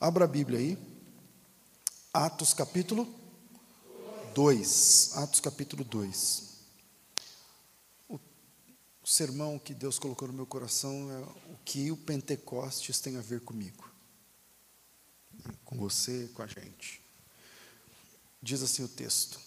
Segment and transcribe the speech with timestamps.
[0.00, 0.78] Abra a Bíblia aí.
[2.12, 3.12] Atos capítulo
[4.32, 5.16] 2.
[5.16, 6.44] Atos capítulo 2.
[8.08, 8.20] O
[9.04, 11.18] sermão que Deus colocou no meu coração é
[11.52, 13.92] o que o Pentecostes tem a ver comigo.
[15.64, 17.02] Com você, com a gente.
[18.40, 19.40] Diz assim o texto: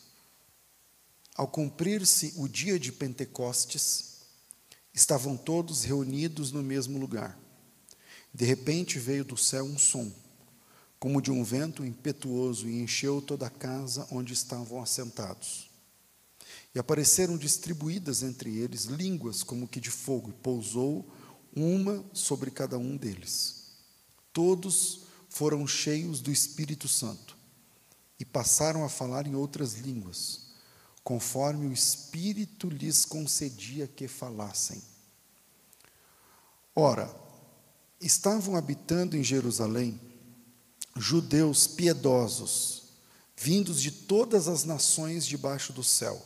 [1.33, 4.17] Ao cumprir-se o dia de Pentecostes,
[4.93, 7.39] estavam todos reunidos no mesmo lugar.
[8.33, 10.11] De repente veio do céu um som
[11.01, 15.67] como de um vento impetuoso, e encheu toda a casa onde estavam assentados.
[16.75, 21.11] E apareceram distribuídas entre eles línguas como que de fogo, e pousou
[21.55, 23.71] uma sobre cada um deles.
[24.31, 27.35] Todos foram cheios do Espírito Santo
[28.19, 30.51] e passaram a falar em outras línguas,
[31.03, 34.79] conforme o Espírito lhes concedia que falassem.
[36.75, 37.11] Ora,
[37.99, 40.10] estavam habitando em Jerusalém
[40.95, 42.83] judeus piedosos,
[43.35, 46.25] vindos de todas as nações debaixo do céu.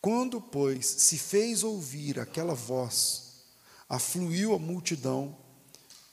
[0.00, 3.44] Quando, pois, se fez ouvir aquela voz,
[3.88, 5.36] afluiu a multidão,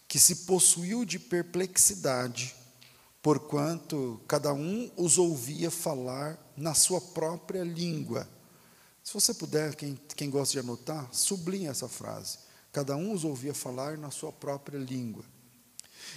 [0.08, 2.56] que se possuiu de perplexidade,
[3.22, 8.28] porquanto cada um os ouvia falar na sua própria língua.
[9.04, 12.40] Se você puder, quem, quem gosta de anotar, sublinhe essa frase.
[12.72, 15.26] Cada um os ouvia falar na sua própria língua.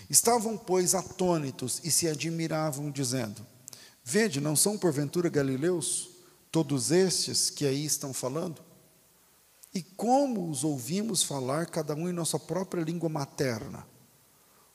[0.08, 3.44] Estavam, pois, atônitos e se admiravam, dizendo:
[4.04, 6.10] Vede, não são porventura galileus
[6.52, 8.62] todos estes que aí estão falando?
[9.74, 13.84] E como os ouvimos falar, cada um em nossa própria língua materna?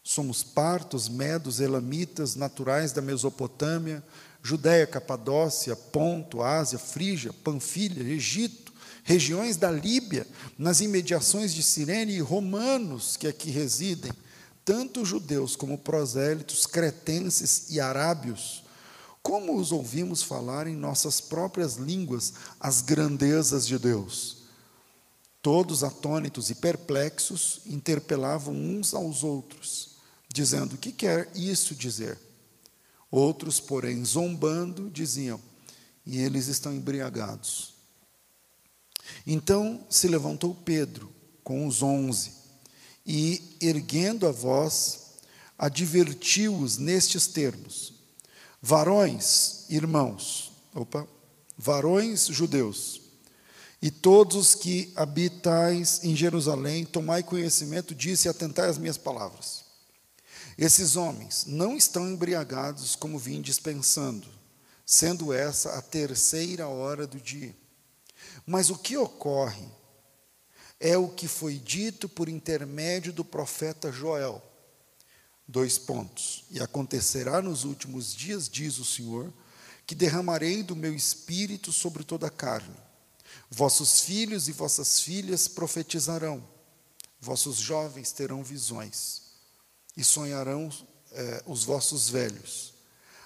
[0.03, 4.03] Somos partos, medos, elamitas, naturais da Mesopotâmia,
[4.41, 10.27] Judéia, Capadócia, Ponto, Ásia, Frígia, Panfilha, Egito, regiões da Líbia,
[10.57, 14.11] nas imediações de Cirene e romanos que aqui residem
[14.69, 18.63] tanto judeus como prosélitos, cretenses e arábios,
[19.19, 24.43] como os ouvimos falar em nossas próprias línguas as grandezas de Deus.
[25.41, 29.95] Todos atônitos e perplexos interpelavam uns aos outros,
[30.31, 32.19] dizendo: O que quer isso dizer?
[33.09, 35.41] Outros, porém, zombando, diziam:
[36.05, 37.73] E eles estão embriagados.
[39.25, 41.11] Então se levantou Pedro
[41.43, 42.37] com os onze
[43.05, 44.99] e, erguendo a voz,
[45.57, 47.93] advertiu-os nestes termos:
[48.61, 51.07] Varões, irmãos, opa,
[51.57, 53.01] varões judeus,
[53.81, 59.63] e todos os que habitais em Jerusalém, tomai conhecimento disso e atentai às minhas palavras.
[60.57, 64.27] Esses homens não estão embriagados como vim dispensando,
[64.85, 67.55] sendo essa a terceira hora do dia.
[68.45, 69.65] Mas o que ocorre
[70.79, 74.41] é o que foi dito por intermédio do profeta Joel.
[75.47, 76.45] Dois pontos.
[76.49, 79.33] E acontecerá nos últimos dias, diz o Senhor,
[79.85, 82.75] que derramarei do meu espírito sobre toda a carne.
[83.49, 86.47] Vossos filhos e vossas filhas profetizarão,
[87.19, 89.21] vossos jovens terão visões,
[89.97, 90.69] e sonharão
[91.11, 92.75] eh, os vossos velhos.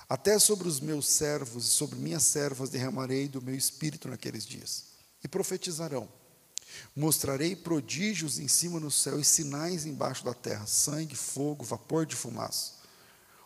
[0.08, 4.86] Até sobre os meus servos e sobre minhas servas derramarei do meu espírito naqueles dias,
[5.22, 6.08] e profetizarão.
[6.96, 12.16] Mostrarei prodígios em cima no céu e sinais embaixo da terra: sangue, fogo, vapor de
[12.16, 12.74] fumaça.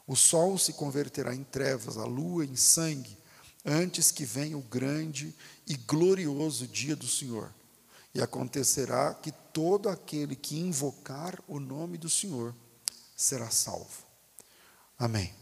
[0.05, 3.17] O sol se converterá em trevas, a lua em sangue,
[3.65, 5.35] antes que venha o grande
[5.67, 7.53] e glorioso dia do Senhor.
[8.15, 12.55] E acontecerá que todo aquele que invocar o nome do Senhor
[13.15, 14.05] será salvo.
[14.97, 15.33] Amém.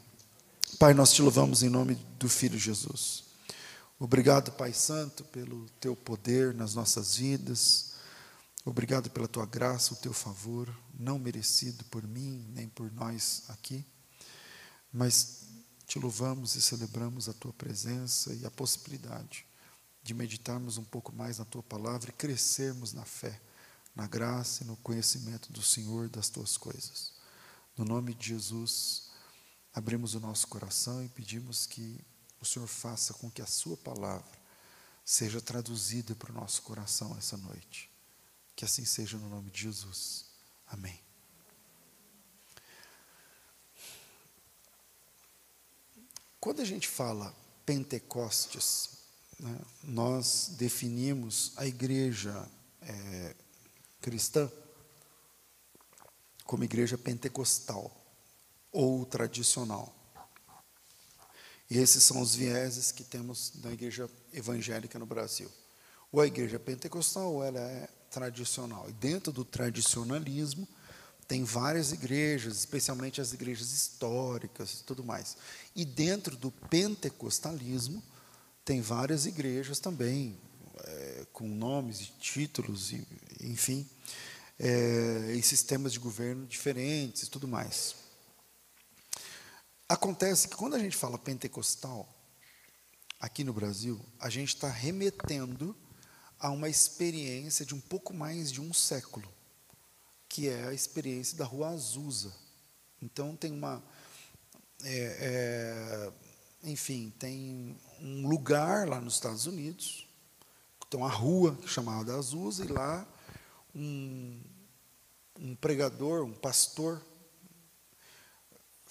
[0.80, 3.25] Pai, nós te louvamos em nome do Filho Jesus.
[4.05, 7.93] Obrigado, Pai Santo, pelo teu poder nas nossas vidas.
[8.63, 13.83] Obrigado pela tua graça, o teu favor, não merecido por mim nem por nós aqui,
[14.94, 15.47] mas
[15.88, 19.44] te louvamos e celebramos a tua presença e a possibilidade
[20.03, 23.41] de meditarmos um pouco mais na tua palavra e crescermos na fé,
[23.95, 27.11] na graça e no conhecimento do Senhor das tuas coisas.
[27.75, 29.09] No nome de Jesus,
[29.73, 32.06] abrimos o nosso coração e pedimos que
[32.45, 34.38] o Senhor faça com que a Sua palavra
[35.03, 37.89] seja traduzida para o nosso coração essa noite.
[38.56, 40.25] Que assim seja no nome de Jesus.
[40.68, 41.00] Amém.
[46.39, 49.00] Quando a gente fala Pentecostes,
[49.39, 52.47] né, nós definimos a igreja
[52.81, 53.36] é,
[54.00, 54.51] cristã
[56.44, 57.92] como igreja pentecostal
[58.71, 59.94] ou tradicional.
[61.69, 65.50] E esses são os vieses que temos na igreja evangélica no Brasil.
[66.12, 68.89] Ou a igreja pentecostal, ou ela é tradicional.
[68.89, 70.67] E dentro do tradicionalismo,
[71.27, 75.35] tem várias igrejas, especialmente as igrejas históricas e tudo mais.
[75.75, 78.01] E dentro do pentecostalismo,
[78.63, 80.38] tem várias igrejas também,
[80.83, 83.06] é, com nomes e títulos, e,
[83.41, 83.88] enfim,
[84.59, 87.95] é, e sistemas de governo diferentes e tudo mais.
[89.87, 92.09] Acontece que quando a gente fala pentecostal,
[93.19, 95.75] aqui no Brasil, a gente está remetendo
[96.39, 99.31] a uma experiência de um pouco mais de um século
[100.27, 102.35] que é a experiência da Rua Azusa.
[103.01, 103.81] Então tem uma,
[104.83, 106.11] é,
[106.61, 110.07] é, enfim, tem um lugar lá nos Estados Unidos,
[110.89, 113.07] tem uma rua chamada Azusa e lá
[113.73, 114.41] um,
[115.39, 117.01] um pregador, um pastor,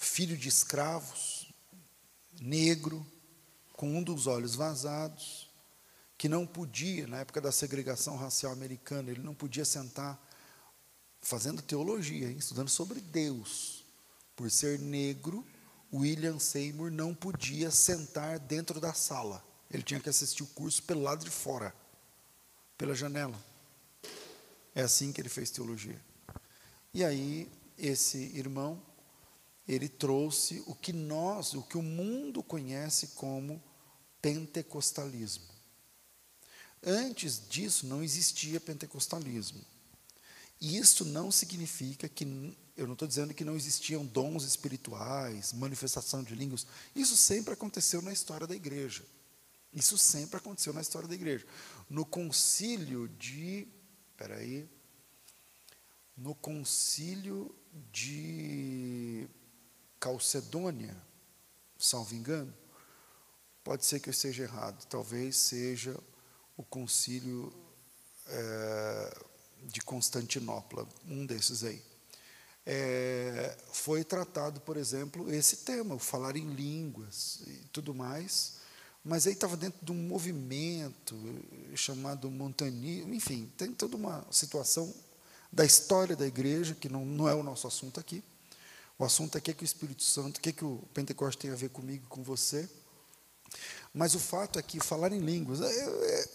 [0.05, 1.51] filho de escravos,
[2.39, 3.05] negro,
[3.73, 5.49] com um dos olhos vazados,
[6.17, 10.21] que não podia, na época da segregação racial americana, ele não podia sentar
[11.21, 13.83] fazendo teologia, hein, estudando sobre Deus.
[14.35, 15.45] Por ser negro,
[15.91, 19.43] William Seymour não podia sentar dentro da sala.
[19.69, 21.75] Ele tinha que assistir o curso pelo lado de fora,
[22.77, 23.37] pela janela.
[24.73, 25.99] É assim que ele fez teologia.
[26.93, 28.81] E aí, esse irmão,
[29.67, 33.61] ele trouxe o que nós, o que o mundo conhece como
[34.21, 35.45] pentecostalismo.
[36.83, 39.59] Antes disso, não existia pentecostalismo.
[40.61, 42.25] E isso não significa que,
[42.77, 46.65] eu não estou dizendo que não existiam dons espirituais, manifestação de línguas.
[46.95, 49.03] Isso sempre aconteceu na história da igreja.
[49.73, 51.45] Isso sempre aconteceu na história da igreja.
[51.89, 53.67] No concílio de.
[54.11, 54.69] Espera aí.
[56.15, 57.53] No concílio
[57.91, 59.27] de
[60.05, 60.95] Calcedônia,
[61.79, 62.53] salvo engano,
[63.63, 65.99] pode ser que eu esteja errado, talvez seja
[66.55, 67.51] o concílio.
[68.27, 69.25] É,
[69.71, 71.81] de Constantinopla, um desses aí.
[72.65, 78.53] É, foi tratado, por exemplo, esse tema, o falar em línguas e tudo mais,
[79.03, 81.15] mas aí estava dentro de um movimento
[81.75, 84.93] chamado montanismo, enfim, tem toda uma situação
[85.51, 88.23] da história da igreja, que não, não é o nosso assunto aqui.
[88.97, 91.51] O assunto aqui é que o Espírito Santo, o que, é que o Pentecoste tem
[91.51, 92.69] a ver comigo, com você.
[93.93, 96.29] Mas o fato é que falar em línguas, é, é,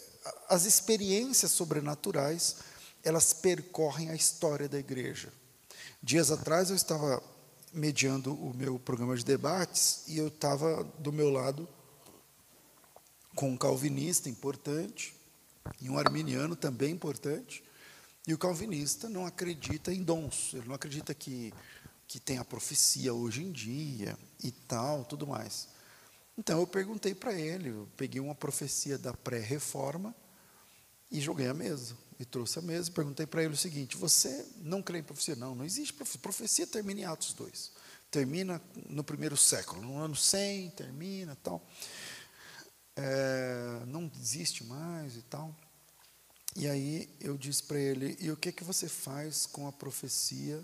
[0.49, 2.57] as experiências sobrenaturais
[3.03, 5.33] elas percorrem a história da igreja.
[6.03, 7.23] Dias atrás eu estava
[7.73, 11.69] mediando o meu programa de debates e eu estava do meu lado
[13.35, 15.15] com um calvinista importante
[15.81, 17.63] e um arminiano também importante.
[18.27, 21.53] E o calvinista não acredita em dons, ele não acredita que,
[22.11, 25.69] que tem a profecia hoje em dia e tal, tudo mais.
[26.37, 30.13] Então eu perguntei para ele, eu peguei uma profecia da pré-reforma
[31.09, 34.45] e joguei a mesa e trouxe a mesa e perguntei para ele o seguinte: Você
[34.57, 35.37] não crê em profecia?
[35.37, 36.21] Não, não existe profecia.
[36.21, 37.71] Profecia termina em Atos 2.
[38.11, 41.65] Termina no primeiro século, no ano 100, termina tal.
[42.97, 45.55] É, não existe mais e tal.
[46.57, 50.61] E aí eu disse para ele: E o que, que você faz com a profecia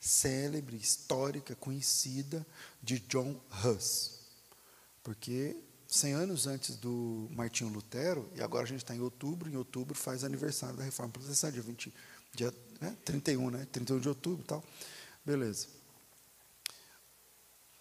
[0.00, 2.46] célebre, histórica, conhecida
[2.82, 4.20] de John Huss?
[5.02, 5.56] Porque
[5.86, 9.94] 100 anos antes do Martinho Lutero, e agora a gente está em outubro, em outubro
[9.94, 11.94] faz aniversário da Reforma Protestante, dia, 20,
[12.34, 13.66] dia né, 31, né?
[13.70, 14.64] 31 de outubro tal.
[15.24, 15.66] Beleza.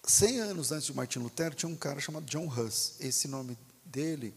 [0.04, 2.96] 100 anos antes de Martinho Lutero, tinha um cara chamado John Huss.
[3.00, 4.34] Esse nome dele,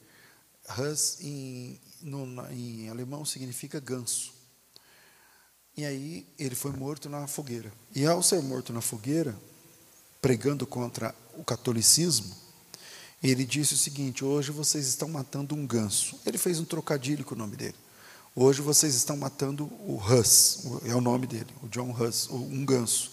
[0.78, 4.31] Huss, em, no, em alemão, significa ganso.
[5.76, 7.72] E aí ele foi morto na fogueira.
[7.94, 9.34] E ao ser morto na fogueira,
[10.20, 12.34] pregando contra o catolicismo,
[13.22, 16.18] ele disse o seguinte: hoje vocês estão matando um ganso.
[16.26, 17.76] Ele fez um trocadilho com o nome dele.
[18.34, 23.12] Hoje vocês estão matando o Huss, é o nome dele, o John Huss, um ganso.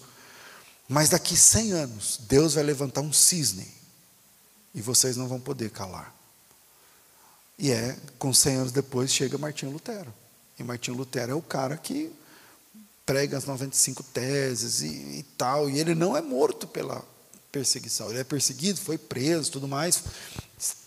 [0.88, 3.68] Mas daqui 100 anos, Deus vai levantar um cisne
[4.74, 6.16] e vocês não vão poder calar.
[7.58, 10.14] E é, com 100 anos depois, chega Martinho Lutero.
[10.58, 12.10] E Martinho Lutero é o cara que
[13.10, 17.04] prega as 95 teses e, e tal, e ele não é morto pela
[17.52, 18.08] perseguição.
[18.12, 20.04] Ele é perseguido, foi preso, tudo mais,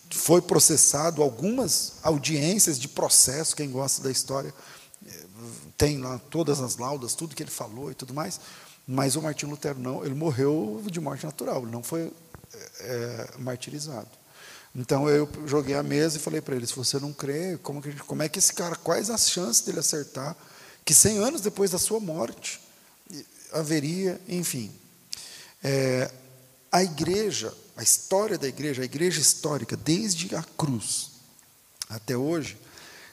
[0.09, 4.53] foi processado, algumas audiências de processo, quem gosta da história
[5.05, 5.23] eh,
[5.77, 8.39] tem lá todas as laudas, tudo que ele falou e tudo mais,
[8.87, 12.09] mas o Martinho Lutero não, ele morreu de morte natural, ele não foi
[12.79, 14.07] é, martirizado.
[14.73, 17.93] Então eu joguei a mesa e falei para ele: se você não crê, como, que,
[18.03, 20.37] como é que esse cara, quais as chances dele acertar
[20.85, 22.59] que 100 anos depois da sua morte
[23.51, 24.71] haveria, enfim.
[25.63, 26.11] É,
[26.71, 31.11] a igreja, a história da igreja, a igreja histórica, desde a cruz
[31.89, 32.57] até hoje,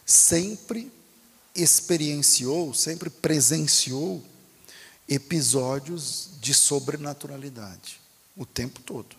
[0.05, 0.91] sempre
[1.55, 4.25] experienciou, sempre presenciou
[5.09, 8.01] episódios de sobrenaturalidade
[8.37, 9.17] o tempo todo.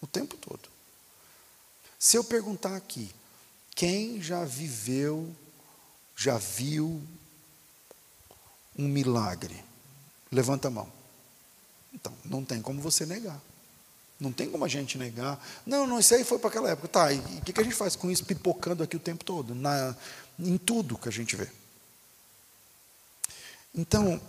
[0.00, 0.68] O tempo todo.
[1.98, 3.10] Se eu perguntar aqui,
[3.74, 5.34] quem já viveu,
[6.16, 7.02] já viu
[8.78, 9.62] um milagre?
[10.30, 10.88] Levanta a mão.
[11.92, 13.40] Então, não tem como você negar.
[14.18, 15.44] Não tem como a gente negar.
[15.66, 16.88] Não, não, isso aí foi para aquela época.
[16.88, 19.54] Tá, e o que, que a gente faz com isso pipocando aqui o tempo todo?
[19.54, 19.94] Na,
[20.38, 21.48] em tudo que a gente vê.
[23.74, 24.20] Então,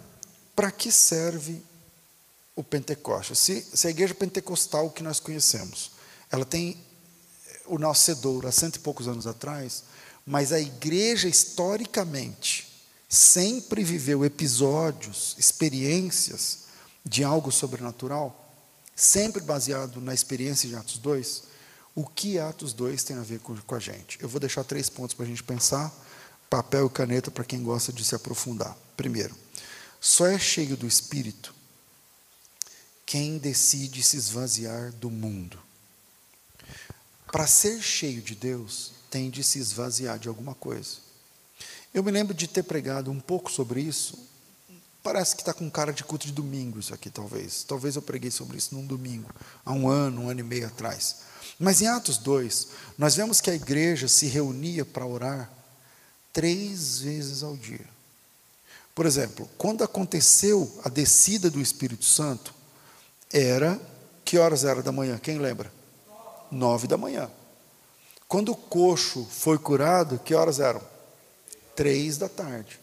[0.56, 1.62] para que serve
[2.56, 3.36] o Pentecoste?
[3.36, 5.92] Se, se, a igreja pentecostal que nós conhecemos,
[6.32, 6.78] ela tem
[7.66, 9.84] o nascedouro há cento e poucos anos atrás,
[10.26, 12.75] mas a igreja historicamente
[13.16, 16.66] sempre viveu episódios, experiências
[17.04, 18.54] de algo sobrenatural,
[18.96, 21.44] sempre baseado na experiência de Atos 2,
[21.96, 24.18] o que Atos 2 tem a ver com, com a gente?
[24.22, 25.94] Eu vou deixar três pontos para a gente pensar,
[26.50, 28.76] papel e caneta para quem gosta de se aprofundar.
[28.98, 29.34] Primeiro,
[30.02, 31.56] só é cheio do Espírito
[33.06, 35.58] quem decide se esvaziar do mundo.
[37.32, 41.05] Para ser cheio de Deus, tem de se esvaziar de alguma coisa.
[41.96, 44.36] Eu me lembro de ter pregado um pouco sobre isso
[45.06, 47.64] Parece que está com cara de culto de domingo isso aqui, talvez.
[47.64, 49.30] Talvez eu preguei sobre isso num domingo,
[49.64, 51.18] há um ano, um ano e meio atrás.
[51.60, 55.48] Mas em Atos 2, nós vemos que a igreja se reunia para orar
[56.34, 57.86] três vezes ao dia.
[58.96, 62.52] Por exemplo, quando aconteceu a descida do Espírito Santo,
[63.32, 63.80] era.
[64.26, 65.20] Que horas era da manhã?
[65.20, 65.72] Quem lembra?
[66.50, 67.30] Nove da manhã.
[68.28, 70.82] Quando o coxo foi curado, que horas eram?
[71.76, 72.80] Três da tarde.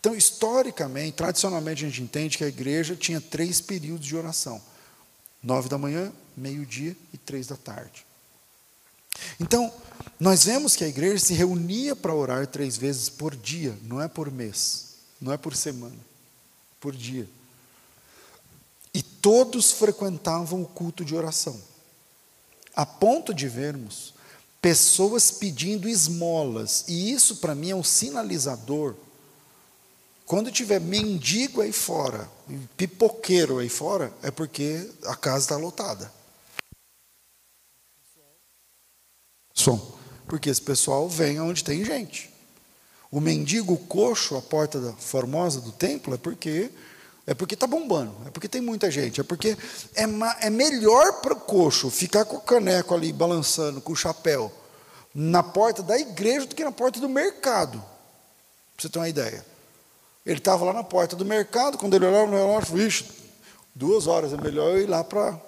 [0.00, 4.60] Então, historicamente, tradicionalmente, a gente entende que a igreja tinha três períodos de oração:
[5.42, 8.04] nove da manhã, meio-dia e três da tarde.
[9.38, 9.72] Então,
[10.18, 14.08] nós vemos que a igreja se reunia para orar três vezes por dia, não é
[14.08, 15.98] por mês, não é por semana,
[16.80, 17.28] por dia.
[18.94, 21.60] E todos frequentavam o culto de oração,
[22.74, 24.14] a ponto de vermos
[24.62, 28.94] pessoas pedindo esmolas, e isso para mim é um sinalizador
[30.32, 32.26] quando tiver mendigo aí fora,
[32.74, 36.10] pipoqueiro aí fora, é porque a casa está lotada.
[39.52, 39.94] Som.
[40.26, 42.32] Porque esse pessoal vem onde tem gente.
[43.10, 46.70] O mendigo coxo, a porta da formosa do templo, é porque
[47.26, 49.56] é porque está bombando, é porque tem muita gente, é porque
[49.94, 50.04] é,
[50.40, 54.50] é melhor para o coxo ficar com o caneco ali balançando, com o chapéu,
[55.14, 57.78] na porta da igreja do que na porta do mercado.
[57.78, 59.44] Para você ter uma ideia.
[60.26, 63.04] Ele estava lá na porta do mercado, quando ele olhava no relógio, vixe,
[63.74, 65.38] duas horas, é melhor eu ir lá para.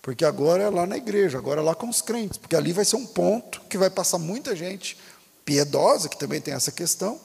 [0.00, 2.84] Porque agora é lá na igreja, agora é lá com os crentes, porque ali vai
[2.84, 4.96] ser um ponto que vai passar muita gente
[5.44, 7.20] piedosa, que também tem essa questão,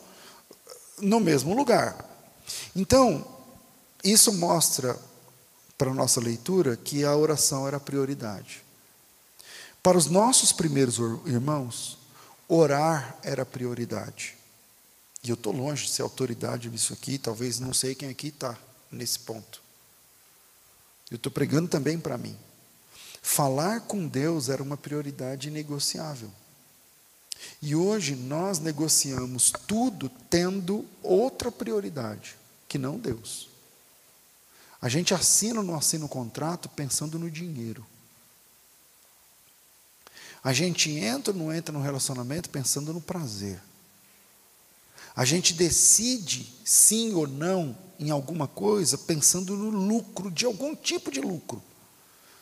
[0.99, 2.05] no mesmo lugar.
[2.75, 3.36] Então,
[4.03, 4.99] isso mostra
[5.77, 8.63] para a nossa leitura que a oração era a prioridade.
[9.83, 11.97] Para os nossos primeiros irmãos,
[12.47, 14.35] orar era a prioridade.
[15.23, 18.57] E eu estou longe de ser autoridade nisso aqui, talvez não sei quem aqui está
[18.91, 19.61] nesse ponto.
[21.09, 22.37] Eu estou pregando também para mim.
[23.21, 26.31] Falar com Deus era uma prioridade negociável.
[27.61, 32.35] E hoje nós negociamos tudo tendo outra prioridade,
[32.67, 33.46] que não Deus.
[34.81, 37.85] A gente assina ou não assina o contrato pensando no dinheiro.
[40.43, 43.59] A gente entra ou não entra no relacionamento pensando no prazer.
[45.15, 51.11] A gente decide sim ou não em alguma coisa pensando no lucro, de algum tipo
[51.11, 51.61] de lucro.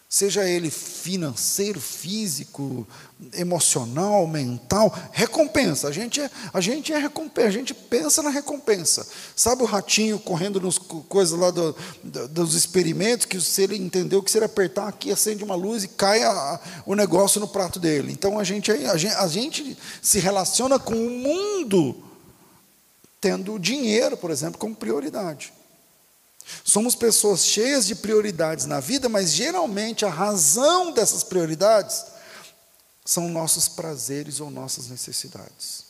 [0.08, 2.88] Seja ele financeiro, físico,
[3.34, 5.88] emocional, mental, recompensa.
[5.88, 9.06] A gente é, a gente é recompensa, a gente pensa na recompensa.
[9.36, 14.22] Sabe o ratinho correndo nas coisas lá do, do, dos experimentos, que se ele entendeu
[14.22, 17.80] que se ele apertar aqui, acende uma luz e cai a, o negócio no prato
[17.80, 18.12] dele.
[18.12, 21.96] Então a gente, a gente, a gente se relaciona com o mundo
[23.20, 25.52] tendo dinheiro, por exemplo, como prioridade.
[26.64, 32.06] Somos pessoas cheias de prioridades na vida, mas geralmente a razão dessas prioridades
[33.04, 35.86] são nossos prazeres ou nossas necessidades.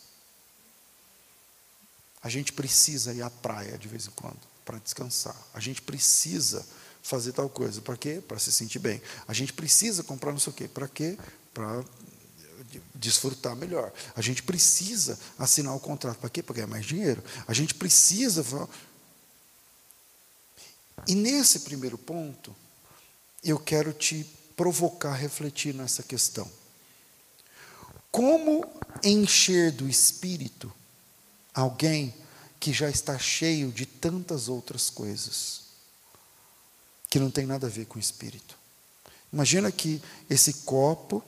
[2.22, 5.36] A gente precisa ir à praia de vez em quando para descansar.
[5.54, 6.66] A gente precisa
[7.04, 7.82] fazer tal coisa.
[7.82, 8.22] Para quê?
[8.28, 9.00] Para se sentir bem.
[9.28, 10.68] A gente precisa comprar não sei o quê.
[10.68, 11.18] Para quê?
[11.54, 11.84] Para
[12.96, 13.94] desfrutar melhor.
[14.16, 16.18] A gente precisa assinar o contrato.
[16.18, 16.42] Para quê?
[16.42, 17.24] Para ganhar mais dinheiro.
[17.48, 18.44] A gente precisa.
[21.08, 22.56] E nesse primeiro ponto,
[23.44, 24.26] eu quero te
[24.56, 26.50] provocar a refletir nessa questão.
[28.12, 28.66] Como
[29.04, 30.72] encher do espírito
[31.54, 32.14] alguém
[32.60, 35.66] que já está cheio de tantas outras coisas?
[37.16, 38.58] que não tem nada a ver com o espírito.
[39.32, 41.24] Imagina que esse copo,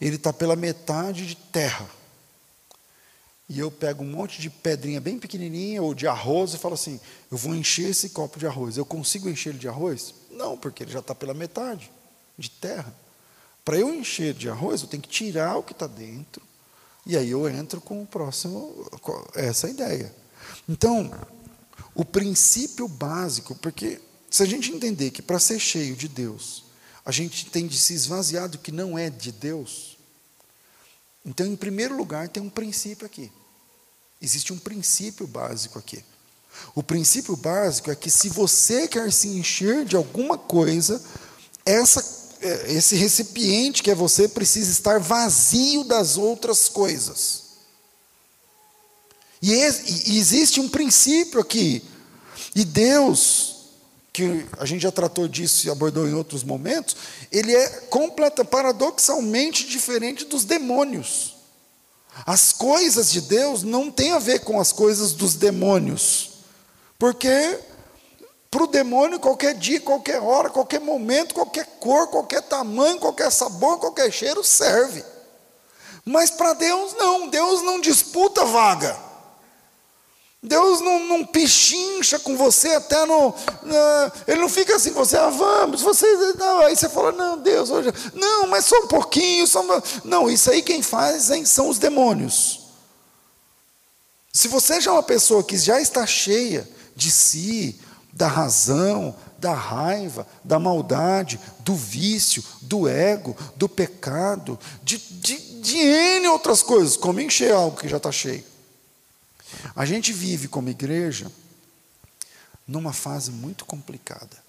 [0.00, 1.86] ele está pela metade de terra.
[3.48, 7.00] E eu pego um monte de pedrinha bem pequenininha ou de arroz e falo assim:
[7.30, 8.76] eu vou encher esse copo de arroz.
[8.76, 10.14] Eu consigo encher ele de arroz?
[10.30, 11.90] Não, porque ele já está pela metade
[12.36, 12.92] de terra.
[13.64, 16.42] Para eu encher de arroz, eu tenho que tirar o que está dentro.
[17.04, 20.12] E aí eu entro com o próximo, com essa ideia.
[20.68, 21.10] Então,
[21.94, 26.64] o princípio básico, porque se a gente entender que para ser cheio de Deus,
[27.04, 29.95] a gente tem de se esvaziar do que não é de Deus,
[31.26, 33.32] então, em primeiro lugar, tem um princípio aqui.
[34.22, 36.02] Existe um princípio básico aqui.
[36.74, 41.02] O princípio básico é que se você quer se encher de alguma coisa,
[41.66, 42.02] essa,
[42.40, 47.42] é, esse recipiente que é você precisa estar vazio das outras coisas.
[49.42, 51.82] E, e existe um princípio aqui.
[52.54, 53.55] E Deus,
[54.16, 56.96] que a gente já tratou disso e abordou em outros momentos,
[57.30, 61.36] ele é completa, paradoxalmente diferente dos demônios.
[62.24, 66.30] As coisas de Deus não têm a ver com as coisas dos demônios,
[66.98, 67.58] porque
[68.50, 73.78] para o demônio, qualquer dia, qualquer hora, qualquer momento, qualquer cor, qualquer tamanho, qualquer sabor,
[73.78, 75.04] qualquer cheiro serve.
[76.06, 78.96] Mas para Deus, não, Deus não disputa vaga.
[80.46, 83.34] Deus não, não pichincha com você até no.
[84.28, 86.06] ele não fica assim, você, ah, vamos, você.
[86.38, 87.92] Não, aí você fala, não, Deus, hoje.
[88.14, 89.44] Não, mas só um pouquinho.
[89.46, 89.64] Só
[90.04, 92.60] não, isso aí quem faz hein, são os demônios.
[94.32, 97.80] Se você já é uma pessoa que já está cheia de si,
[98.12, 105.76] da razão, da raiva, da maldade, do vício, do ego, do pecado, de, de, de
[105.76, 108.44] N outras coisas, como encher algo que já está cheio.
[109.74, 111.30] A gente vive como igreja
[112.66, 114.44] numa fase muito complicada.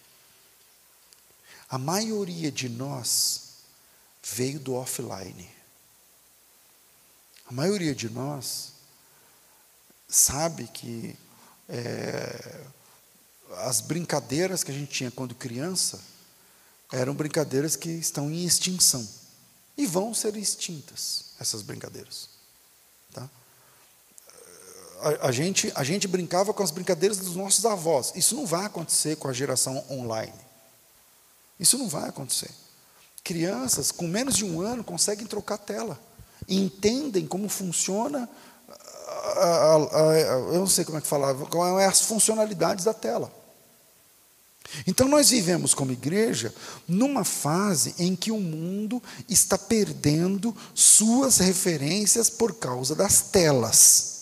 [1.69, 3.41] A maioria de nós
[4.23, 5.49] veio do offline.
[7.45, 8.73] A maioria de nós
[10.07, 11.17] sabe que
[11.69, 12.65] é,
[13.57, 15.99] as brincadeiras que a gente tinha quando criança
[16.91, 19.07] eram brincadeiras que estão em extinção
[19.77, 22.29] e vão ser extintas essas brincadeiras
[25.01, 28.13] a, a, gente, a gente brincava com as brincadeiras dos nossos avós.
[28.15, 30.33] Isso não vai acontecer com a geração online.
[31.59, 32.49] Isso não vai acontecer.
[33.23, 35.99] Crianças com menos de um ano conseguem trocar tela.
[36.47, 38.29] entendem como funciona.
[39.37, 40.15] A, a,
[40.53, 43.31] eu não sei como é que falava, qual é as funcionalidades da tela.
[44.85, 46.53] Então nós vivemos como igreja
[46.87, 54.16] numa fase em que o mundo está perdendo suas referências por causa das telas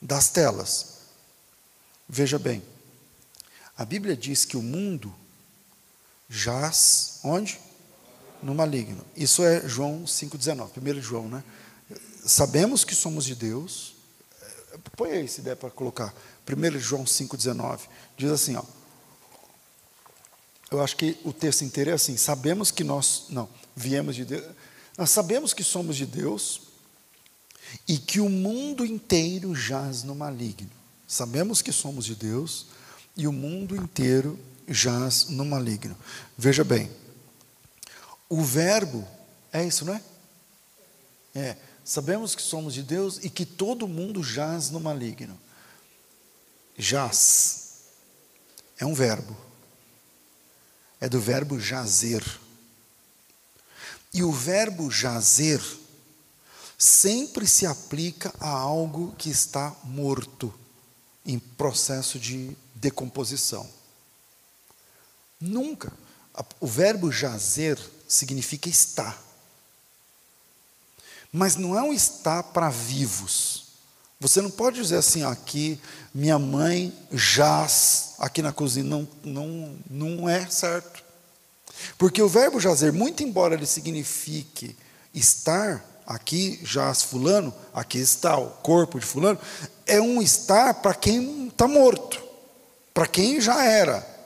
[0.00, 0.98] das telas.
[2.08, 2.62] Veja bem,
[3.76, 5.14] a Bíblia diz que o mundo
[6.28, 7.60] jaz onde?
[8.42, 9.04] No maligno.
[9.16, 11.42] Isso é João 5,19, primeiro João, né?
[12.24, 13.94] Sabemos que somos de Deus.
[14.96, 16.14] Põe aí se der para colocar.
[16.46, 17.80] 1 João 5,19.
[18.16, 18.62] Diz assim, ó.
[20.70, 22.16] Eu acho que o texto inteiro é assim.
[22.16, 23.26] Sabemos que nós.
[23.30, 24.44] Não, viemos de Deus.
[24.96, 26.67] Nós sabemos que somos de Deus
[27.86, 30.70] e que o mundo inteiro jaz no maligno.
[31.06, 32.66] Sabemos que somos de Deus
[33.16, 35.96] e o mundo inteiro jaz no maligno.
[36.36, 36.90] Veja bem,
[38.28, 39.06] o verbo
[39.52, 40.02] é isso, não é?
[41.34, 41.56] É.
[41.84, 45.38] Sabemos que somos de Deus e que todo mundo jaz no maligno.
[46.76, 47.68] Jaz
[48.78, 49.36] é um verbo.
[51.00, 52.22] É do verbo jazer.
[54.12, 55.62] E o verbo jazer
[56.78, 60.54] sempre se aplica a algo que está morto,
[61.26, 63.68] em processo de decomposição.
[65.40, 65.92] Nunca.
[66.60, 69.20] O verbo jazer significa estar.
[71.32, 73.66] Mas não é um estar para vivos.
[74.20, 75.80] Você não pode dizer assim, aqui,
[76.14, 78.84] minha mãe jaz aqui na cozinha.
[78.84, 81.04] Não, não, não é certo.
[81.96, 84.74] Porque o verbo jazer, muito embora ele signifique
[85.12, 89.38] estar, aqui jaz fulano, aqui está o corpo de fulano,
[89.86, 92.22] é um estar para quem está morto,
[92.94, 94.16] para quem já era.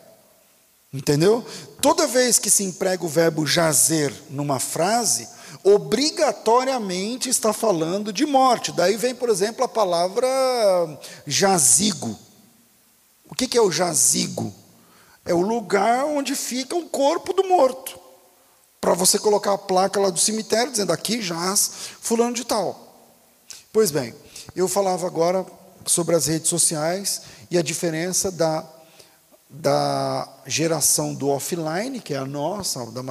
[0.93, 1.45] Entendeu?
[1.81, 5.27] Toda vez que se emprega o verbo jazer numa frase,
[5.65, 8.71] obrigatoriamente está falando de morte.
[8.71, 10.29] Daí vem, por exemplo, a palavra
[11.27, 12.17] jazigo.
[13.29, 14.55] O que é o jazigo?
[15.25, 18.02] É o lugar onde fica o corpo do morto
[18.83, 23.15] para você colocar a placa lá do cemitério dizendo aqui jaz fulano de tal.
[23.73, 24.13] Pois bem,
[24.57, 25.47] eu falava agora
[25.87, 28.69] sobre as redes sociais e a diferença da
[29.55, 33.03] da geração do offline, que é a nossa, da,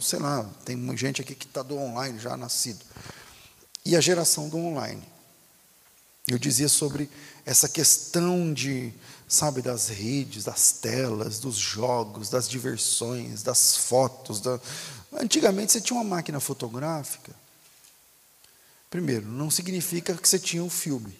[0.00, 2.80] sei lá, tem gente aqui que está do online já nascido,
[3.84, 5.02] e a geração do online.
[6.26, 7.10] Eu dizia sobre
[7.44, 8.94] essa questão de,
[9.28, 14.40] sabe, das redes, das telas, dos jogos, das diversões, das fotos.
[14.40, 14.58] Da...
[15.12, 17.34] Antigamente você tinha uma máquina fotográfica.
[18.88, 21.16] Primeiro, não significa que você tinha um filme.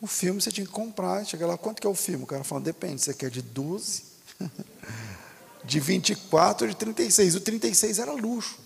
[0.00, 2.24] O filme você tinha que comprar, chega lá, quanto que é o filme?
[2.24, 4.04] O cara falando, depende, você quer de 12,
[5.64, 7.34] de 24 ou de 36.
[7.34, 8.58] O 36 era luxo.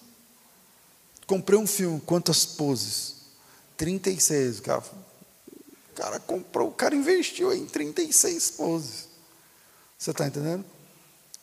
[1.27, 3.17] Comprei um filme, quantas poses?
[3.77, 4.61] 36.
[4.61, 9.09] O cara, o cara comprou, o cara investiu em 36 poses.
[9.99, 10.65] Você está entendendo?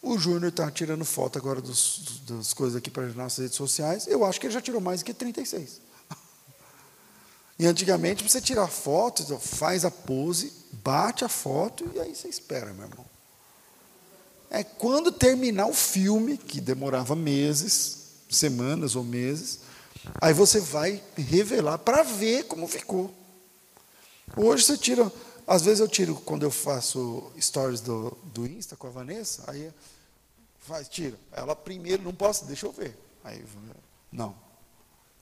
[0.02, 4.08] O Júnior está tirando foto agora dos, das coisas aqui para as nossas redes sociais.
[4.08, 5.82] Eu acho que ele já tirou mais do que 36.
[7.60, 10.52] E antigamente, para você tirar foto, faz a pose,
[10.84, 13.06] bate a foto e aí você espera, meu irmão.
[14.50, 19.60] É quando terminar o filme, que demorava meses, semanas ou meses,
[20.20, 23.14] aí você vai revelar para ver como ficou.
[24.36, 25.12] Hoje você tira,
[25.52, 29.70] às vezes eu tiro quando eu faço stories do, do Insta com a Vanessa, aí
[30.60, 31.18] faz, tira.
[31.32, 32.98] Ela primeiro, não posso, deixa eu ver.
[33.22, 33.44] Aí,
[34.10, 34.34] não,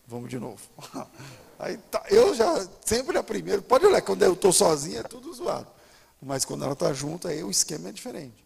[0.08, 0.62] vamos de novo.
[1.58, 5.34] Aí tá, eu já, sempre a primeira, pode olhar, quando eu estou sozinho é tudo
[5.34, 5.68] zoado.
[6.22, 8.46] Mas quando ela está junto, aí o esquema é diferente.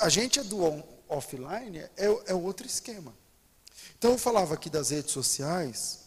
[0.00, 3.14] A gente é do on, offline, é, é outro esquema.
[3.96, 6.00] Então eu falava aqui das redes sociais.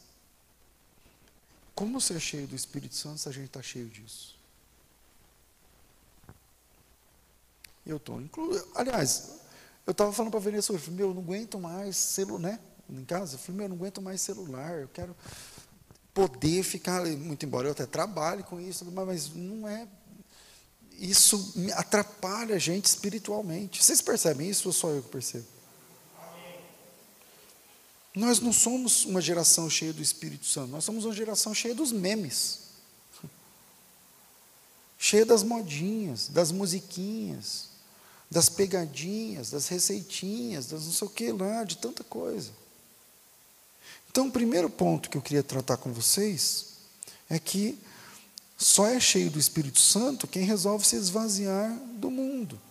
[1.82, 4.38] Como ser cheio do Espírito Santo se a gente está cheio disso?
[7.84, 8.68] Eu estou incluído.
[8.76, 9.40] Aliás,
[9.88, 12.60] eu estava falando para a Vanessa hoje, meu, eu não aguento mais celular, né?
[12.88, 15.16] Em casa, eu falei, meu, eu não aguento mais celular, eu quero
[16.14, 19.88] poder ficar, muito embora eu até trabalhe com isso, mas não é.
[21.00, 23.84] Isso atrapalha a gente espiritualmente.
[23.84, 25.48] Vocês percebem isso ou só eu que percebo?
[28.14, 31.92] Nós não somos uma geração cheia do Espírito Santo, nós somos uma geração cheia dos
[31.92, 32.60] memes.
[34.98, 37.70] Cheia das modinhas, das musiquinhas,
[38.30, 42.52] das pegadinhas, das receitinhas, das não sei o que lá, de tanta coisa.
[44.10, 46.68] Então, o primeiro ponto que eu queria tratar com vocês
[47.30, 47.80] é que
[48.58, 52.62] só é cheio do Espírito Santo quem resolve se esvaziar do mundo.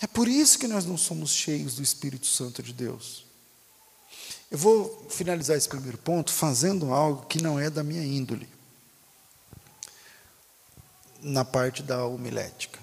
[0.00, 3.24] É por isso que nós não somos cheios do Espírito Santo de Deus.
[4.52, 8.48] Eu vou finalizar esse primeiro ponto fazendo algo que não é da minha índole,
[11.20, 12.78] na parte da homilética.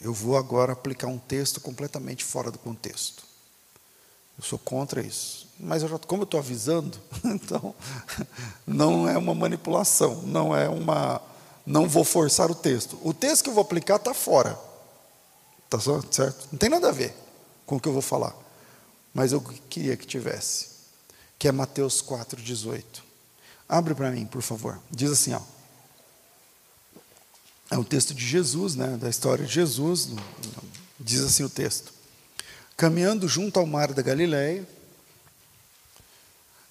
[0.00, 3.22] Eu vou agora aplicar um texto completamente fora do contexto.
[4.36, 7.74] Eu sou contra isso mas eu já, como eu estou avisando, então
[8.66, 11.20] não é uma manipulação, não é uma.
[11.66, 12.98] Não vou forçar o texto.
[13.02, 14.58] O texto que eu vou aplicar está fora.
[15.64, 15.78] Está
[16.10, 16.48] certo?
[16.50, 17.14] Não tem nada a ver
[17.66, 18.34] com o que eu vou falar.
[19.12, 20.77] Mas eu queria que tivesse.
[21.38, 22.84] Que é Mateus 4,18.
[23.68, 24.80] Abre para mim, por favor.
[24.90, 25.42] Diz assim, ó.
[27.70, 30.08] É o texto de Jesus, né, da história de Jesus.
[30.98, 31.92] Diz assim o texto.
[32.76, 34.66] Caminhando junto ao mar da Galileia,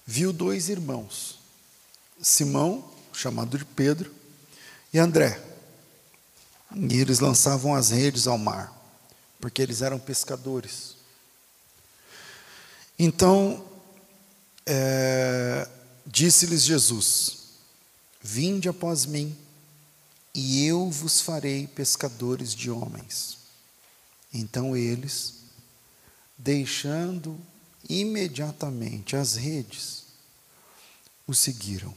[0.06, 1.38] viu dois irmãos,
[2.20, 4.12] Simão, chamado de Pedro,
[4.92, 5.40] e André.
[6.74, 8.72] E eles lançavam as redes ao mar,
[9.38, 10.96] porque eles eram pescadores.
[12.98, 13.67] Então,
[14.68, 15.66] é,
[16.06, 17.38] disse-lhes Jesus:
[18.20, 19.36] Vinde após mim,
[20.34, 23.38] e eu vos farei pescadores de homens.
[24.32, 25.34] Então eles,
[26.36, 27.40] deixando
[27.88, 30.04] imediatamente as redes
[31.26, 31.94] o seguiram.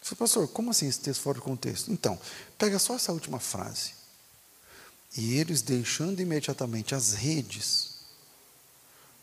[0.00, 1.92] falei, pastor, como assim esse texto fora do contexto?
[1.92, 2.18] Então,
[2.56, 3.92] pega só essa última frase.
[5.16, 7.96] E eles, deixando imediatamente as redes,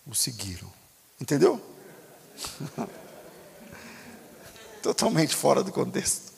[0.05, 0.71] o seguiram.
[1.19, 1.72] Entendeu?
[4.81, 6.33] Totalmente fora do contexto.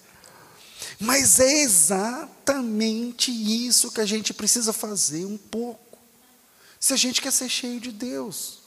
[0.99, 5.97] Mas é exatamente isso que a gente precisa fazer um pouco.
[6.79, 8.59] Se a gente quer ser cheio de Deus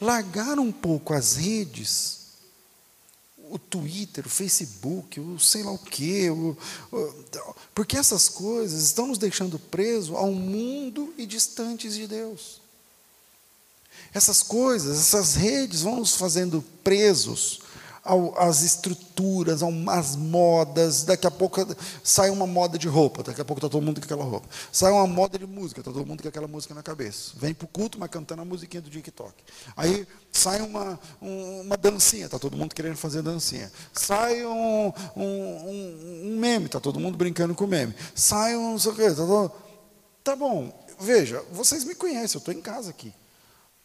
[0.00, 2.20] largar um pouco as redes,
[3.36, 6.56] o Twitter, o Facebook, o sei lá o quê, o,
[6.90, 12.61] o, porque essas coisas estão nos deixando presos ao mundo e distantes de Deus.
[14.14, 17.60] Essas coisas, essas redes vão nos fazendo presos
[18.04, 21.04] ao, às estruturas, às modas.
[21.04, 21.60] Daqui a pouco
[22.02, 24.48] sai uma moda de roupa, daqui a pouco está todo mundo com aquela roupa.
[24.70, 27.32] Sai uma moda de música, está todo mundo com aquela música na cabeça.
[27.36, 29.32] Vem para o culto, mas cantando a musiquinha do TikTok.
[29.76, 33.70] Aí sai uma, um, uma dancinha, está todo mundo querendo fazer dancinha.
[33.92, 37.94] Sai um, um, um meme, está todo mundo brincando com meme.
[38.14, 38.76] Sai um.
[38.76, 39.52] Tá, todo...
[40.24, 43.12] tá bom, veja, vocês me conhecem, eu estou em casa aqui.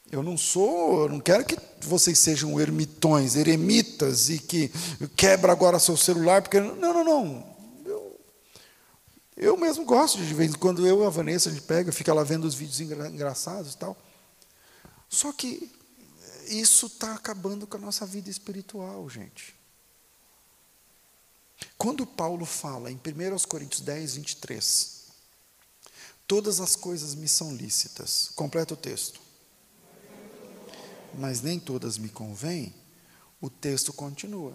[0.09, 4.71] Eu não sou, eu não quero que vocês sejam ermitões, eremitas e que
[5.17, 6.59] quebra agora seu celular, porque.
[6.61, 7.57] Não, não, não.
[7.85, 8.19] Eu,
[9.35, 12.13] eu mesmo gosto de, vez em quando eu e a Vanessa a gente pega, fica
[12.13, 13.97] lá vendo os vídeos engra, engraçados e tal.
[15.09, 15.69] Só que
[16.47, 19.53] isso está acabando com a nossa vida espiritual, gente.
[21.77, 22.99] Quando Paulo fala em 1
[23.49, 25.01] Coríntios 10, 23,
[26.25, 29.26] todas as coisas me são lícitas, completa o texto
[31.13, 32.73] mas nem todas me convêm,
[33.41, 34.53] o texto continua.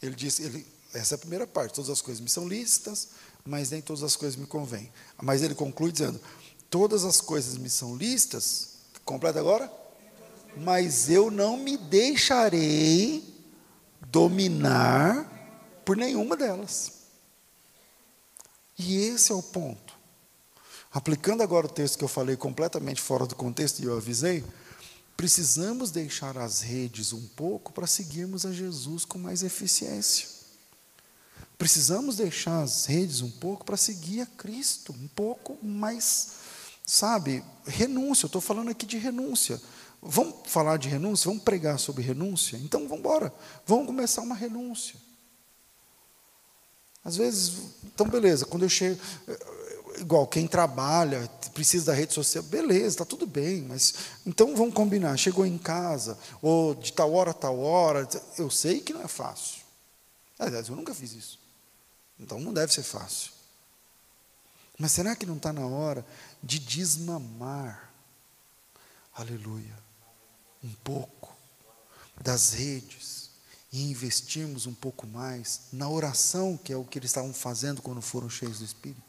[0.00, 3.08] Ele diz, ele, essa é a primeira parte, todas as coisas me são lícitas,
[3.44, 4.90] mas nem todas as coisas me convêm.
[5.22, 6.20] Mas ele conclui dizendo:
[6.68, 8.70] todas as coisas me são lícitas,
[9.04, 9.72] completa agora?
[10.56, 13.22] Mas eu não me deixarei
[14.10, 15.32] dominar
[15.84, 16.92] por nenhuma delas.
[18.78, 19.94] E esse é o ponto.
[20.92, 24.42] Aplicando agora o texto que eu falei completamente fora do contexto e eu avisei,
[25.16, 30.28] Precisamos deixar as redes um pouco para seguirmos a Jesus com mais eficiência.
[31.56, 36.32] Precisamos deixar as redes um pouco para seguir a Cristo, um pouco mais,
[36.84, 38.26] sabe, renúncia.
[38.26, 39.60] Eu estou falando aqui de renúncia.
[40.02, 41.30] Vamos falar de renúncia?
[41.30, 42.58] Vamos pregar sobre renúncia?
[42.58, 43.32] Então vamos embora.
[43.66, 44.96] Vamos começar uma renúncia.
[47.02, 47.52] Às vezes,
[47.84, 49.00] então beleza, quando eu chego,
[49.98, 53.94] igual quem trabalha, precisa da rede social, beleza, está tudo bem, mas
[54.26, 55.16] então vamos combinar.
[55.16, 59.08] Chegou em casa, ou de tal hora a tal hora, eu sei que não é
[59.08, 59.62] fácil.
[60.38, 61.38] Aliás, eu nunca fiz isso.
[62.18, 63.32] Então não deve ser fácil.
[64.78, 66.04] Mas será que não está na hora
[66.42, 67.90] de desmamar,
[69.14, 69.74] aleluia,
[70.62, 71.34] um pouco
[72.20, 73.30] das redes
[73.72, 78.02] e investirmos um pouco mais na oração, que é o que eles estavam fazendo quando
[78.02, 79.05] foram cheios do Espírito?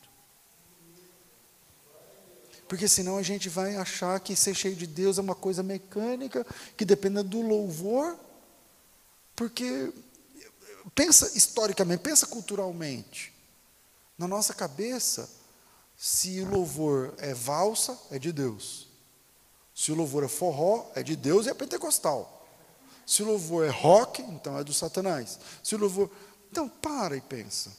[2.68, 6.46] Porque senão a gente vai achar que ser cheio de Deus é uma coisa mecânica,
[6.76, 8.18] que dependa do louvor.
[9.36, 9.94] Porque
[10.94, 13.34] pensa historicamente, pensa culturalmente.
[14.18, 15.30] Na nossa cabeça,
[15.96, 18.88] se o louvor é valsa, é de Deus.
[19.74, 22.46] Se o louvor é forró, é de Deus e é pentecostal.
[23.06, 25.40] Se o louvor é rock, então é do Satanás.
[25.64, 26.12] Se o louvor.
[26.52, 27.72] Então, para e pensa.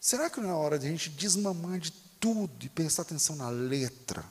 [0.00, 3.48] Será que não é hora de a gente desmamar de tudo e prestar atenção na
[3.48, 4.24] letra.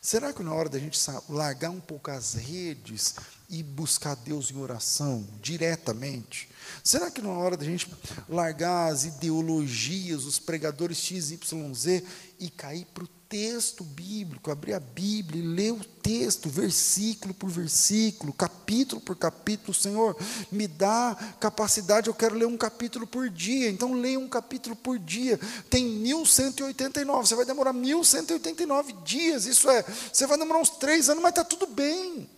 [0.00, 3.14] Será que é hora da gente largar um pouco as redes
[3.48, 6.48] e buscar Deus em oração diretamente?
[6.82, 7.90] Será que não é hora da gente
[8.28, 12.02] largar as ideologias, os pregadores XYZ
[12.38, 17.48] e cair para o texto bíblico, abrir a Bíblia e ler o texto, versículo por
[17.48, 19.72] versículo, capítulo por capítulo.
[19.72, 20.14] Senhor,
[20.50, 23.70] me dá capacidade, eu quero ler um capítulo por dia.
[23.70, 25.40] Então, leia um capítulo por dia.
[25.70, 29.46] Tem 1189, você vai demorar 1189 dias.
[29.46, 32.28] Isso é, você vai demorar uns três anos, mas está tudo bem.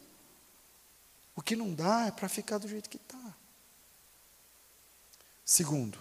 [1.34, 3.34] O que não dá é para ficar do jeito que está.
[5.44, 5.98] Segundo,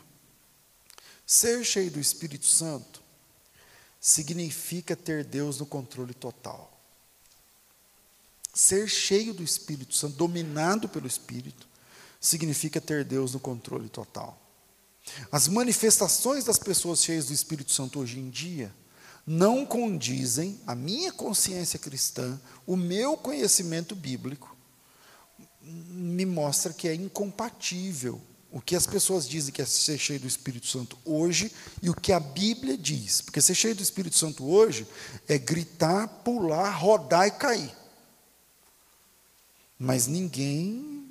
[1.25, 3.01] ser cheio do Espírito Santo
[3.99, 6.71] significa ter Deus no controle total.
[8.53, 11.67] Ser cheio do Espírito Santo, dominado pelo Espírito,
[12.19, 14.39] significa ter Deus no controle total.
[15.31, 18.73] As manifestações das pessoas cheias do Espírito Santo hoje em dia
[19.25, 24.55] não condizem a minha consciência cristã, o meu conhecimento bíblico,
[25.61, 28.21] me mostra que é incompatível
[28.53, 31.95] o que as pessoas dizem que é ser cheio do Espírito Santo hoje e o
[31.95, 33.19] que a Bíblia diz.
[33.19, 34.85] Porque ser cheio do Espírito Santo hoje
[35.27, 37.75] é gritar, pular, rodar e cair.
[39.79, 41.03] Mas ninguém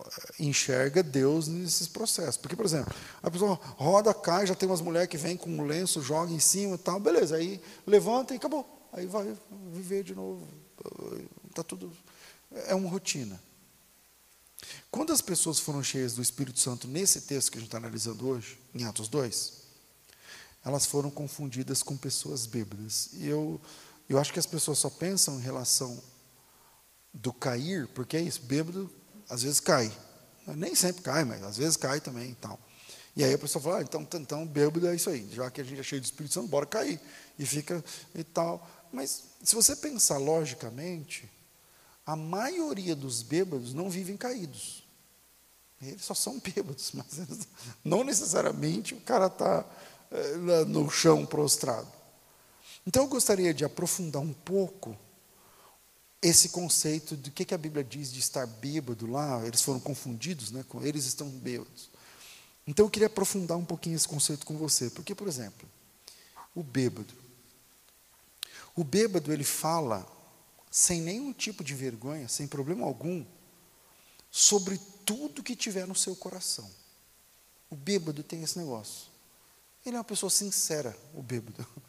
[0.00, 2.36] eh, enxerga Deus nesses processos.
[2.36, 5.64] Porque, por exemplo, a pessoa roda, cai, já tem umas mulheres que vêm com um
[5.64, 8.88] lenço, joga em cima e tal, beleza, aí levanta e acabou.
[8.92, 9.36] Aí vai
[9.72, 10.44] viver de novo.
[11.48, 11.92] Está tudo.
[12.66, 13.40] É uma rotina.
[14.90, 18.26] Quando as pessoas foram cheias do Espírito Santo nesse texto que a gente está analisando
[18.26, 19.52] hoje, em Atos 2,
[20.64, 23.10] elas foram confundidas com pessoas bêbadas.
[23.14, 23.60] E eu,
[24.08, 26.02] eu acho que as pessoas só pensam em relação
[27.12, 28.90] do cair, porque é isso, bêbado
[29.28, 29.92] às vezes cai.
[30.46, 32.58] Nem sempre cai, mas às vezes cai também e tal.
[33.14, 35.64] E aí a pessoa fala, ah, então, então bêbado é isso aí, já que a
[35.64, 37.00] gente é cheio do Espírito Santo, bora cair.
[37.38, 38.66] E fica e tal.
[38.92, 41.30] Mas se você pensar logicamente,
[42.08, 44.82] a maioria dos bêbados não vivem caídos.
[45.82, 47.46] Eles só são bêbados, mas
[47.84, 49.62] não necessariamente o cara está
[50.10, 51.86] é, no chão prostrado.
[52.86, 54.96] Então eu gostaria de aprofundar um pouco
[56.22, 59.46] esse conceito do que, que a Bíblia diz de estar bêbado lá.
[59.46, 60.64] Eles foram confundidos, né?
[60.66, 61.90] Com eles estão bêbados.
[62.66, 65.68] Então eu queria aprofundar um pouquinho esse conceito com você, porque por exemplo,
[66.54, 67.12] o bêbado.
[68.74, 70.17] O bêbado ele fala
[70.70, 73.24] sem nenhum tipo de vergonha, sem problema algum,
[74.30, 76.70] sobre tudo que tiver no seu coração.
[77.70, 79.08] O bêbado tem esse negócio.
[79.84, 81.66] Ele é uma pessoa sincera, o bêbado.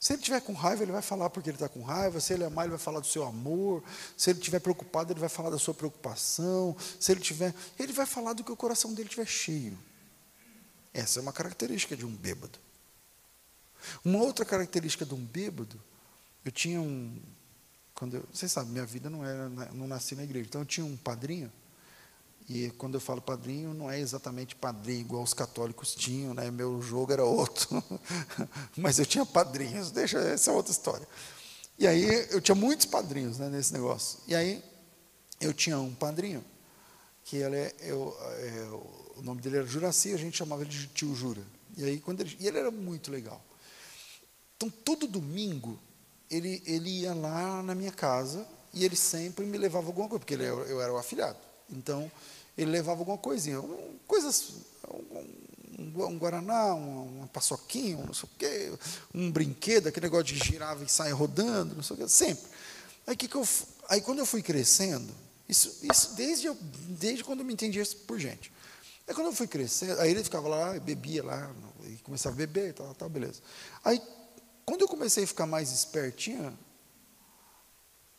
[0.00, 2.20] Se ele estiver com raiva, ele vai falar porque ele está com raiva.
[2.20, 3.82] Se ele amar, ele vai falar do seu amor.
[4.16, 6.76] Se ele estiver preocupado, ele vai falar da sua preocupação.
[7.00, 9.76] Se ele tiver, ele vai falar do que o coração dele estiver cheio.
[10.94, 12.58] Essa é uma característica de um bêbado.
[14.04, 15.80] Uma outra característica de um bêbado,
[16.44, 17.20] eu tinha um,
[17.98, 20.46] quando eu, vocês sabem, minha vida não era, não nasci na igreja.
[20.48, 21.50] Então eu tinha um padrinho
[22.48, 26.50] e quando eu falo padrinho, não é exatamente padrinho igual os católicos tinham, né?
[26.50, 27.82] Meu jogo era outro.
[28.74, 31.06] Mas eu tinha padrinhos, deixa essa é outra história.
[31.76, 34.20] E aí eu tinha muitos padrinhos né, nesse negócio.
[34.28, 34.64] E aí
[35.40, 36.42] eu tinha um padrinho,
[37.24, 38.68] que ele eu, é,
[39.16, 41.42] o nome dele era Juraci, a gente chamava ele de tio Jura.
[41.76, 43.44] E aí quando ele, e ele era muito legal.
[44.56, 45.78] Então todo domingo
[46.30, 50.34] ele, ele ia lá na minha casa e ele sempre me levava alguma coisa, porque
[50.34, 51.38] ele, eu era o afilhado.
[51.70, 52.10] Então
[52.56, 53.62] ele levava alguma coisinha,
[54.06, 54.54] coisas,
[55.78, 58.72] um, um guaraná, uma, uma paçoquinha, um não sei o quê,
[59.14, 62.44] um brinquedo, aquele negócio de girava e saia rodando, não sei o quê, sempre.
[63.06, 63.46] Aí, que que eu,
[63.88, 65.12] aí quando eu fui crescendo,
[65.48, 66.56] isso, isso desde, eu,
[66.88, 68.52] desde quando eu me entendia por gente.
[69.06, 71.50] Aí quando eu fui crescendo, aí ele ficava lá, bebia lá,
[71.86, 73.40] e começava a beber e tal, tal, beleza.
[73.82, 74.02] Aí,
[74.68, 76.56] quando eu comecei a ficar mais espertinho,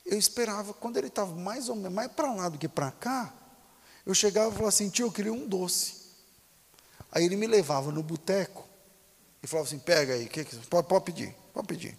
[0.04, 3.32] eu esperava, quando ele estava mais ou menos, mais para lá do que para cá,
[4.04, 6.08] eu chegava e falava assim, tio, eu queria um doce.
[7.12, 8.68] Aí ele me levava no boteco
[9.44, 11.96] e falava assim, pega aí, que, pode, pode pedir, pode pedir.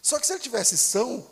[0.00, 1.30] Só que se ele tivesse são,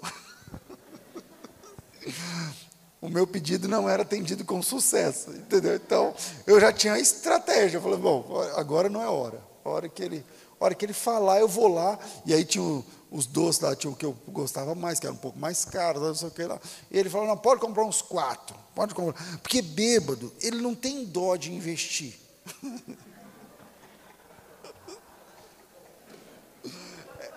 [3.01, 5.77] o meu pedido não era atendido com sucesso, entendeu?
[5.77, 6.15] Então,
[6.47, 7.79] eu já tinha a estratégia.
[7.79, 9.41] Eu falei, bom, agora não é hora.
[9.65, 10.23] A hora que ele,
[10.61, 11.99] a hora que ele falar, eu vou lá.
[12.27, 15.19] E aí tinha os doces lá, tinha o que eu gostava mais, que era um
[15.19, 16.61] pouco mais caro, não sei o que lá.
[16.91, 18.57] E ele falou, não, pode comprar uns quatro.
[18.75, 19.23] Pode comprar.
[19.39, 22.19] Porque bêbado, ele não tem dó de investir.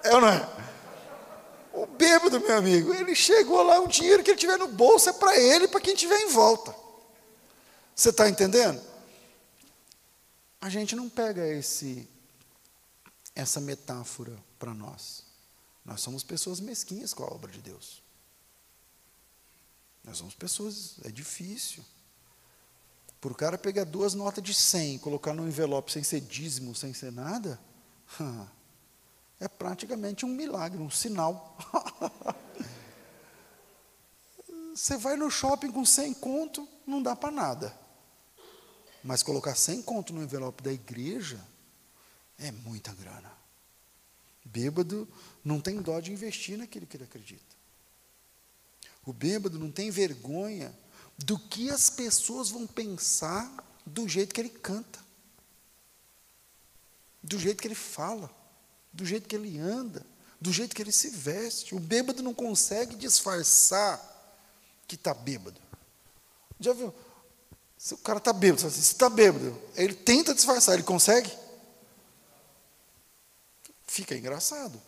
[0.03, 0.49] É ou não é?
[1.73, 5.13] O bêbado, meu amigo, ele chegou lá, o dinheiro que ele tiver no bolso é
[5.13, 6.75] para ele e para quem tiver em volta.
[7.95, 8.81] Você está entendendo?
[10.59, 12.07] A gente não pega esse,
[13.35, 15.23] essa metáfora para nós.
[15.85, 18.01] Nós somos pessoas mesquinhas com a obra de Deus.
[20.03, 21.83] Nós somos pessoas, é difícil.
[23.19, 26.93] Por o cara pegar duas notas de 100 colocar no envelope sem ser dízimo, sem
[26.93, 27.59] ser nada,
[29.39, 31.57] é praticamente um milagre, um sinal.
[34.75, 37.77] Você vai no shopping com 100 conto, não dá para nada.
[39.03, 41.39] Mas colocar 100 conto no envelope da igreja
[42.41, 43.31] é muita grana.
[44.43, 45.07] Bêbado
[45.43, 47.55] não tem dó de investir naquilo que ele acredita.
[49.05, 50.75] O bêbado não tem vergonha
[51.17, 53.51] do que as pessoas vão pensar
[53.85, 54.99] do jeito que ele canta,
[57.23, 58.29] do jeito que ele fala,
[58.91, 60.05] do jeito que ele anda,
[60.39, 61.75] do jeito que ele se veste.
[61.75, 63.99] O bêbado não consegue disfarçar
[64.87, 65.59] que está bêbado.
[66.59, 66.93] Já viu?
[67.77, 71.31] Se o cara está bêbado, você está bêbado, ele tenta disfarçar, ele consegue?
[73.91, 74.81] Fica engraçado.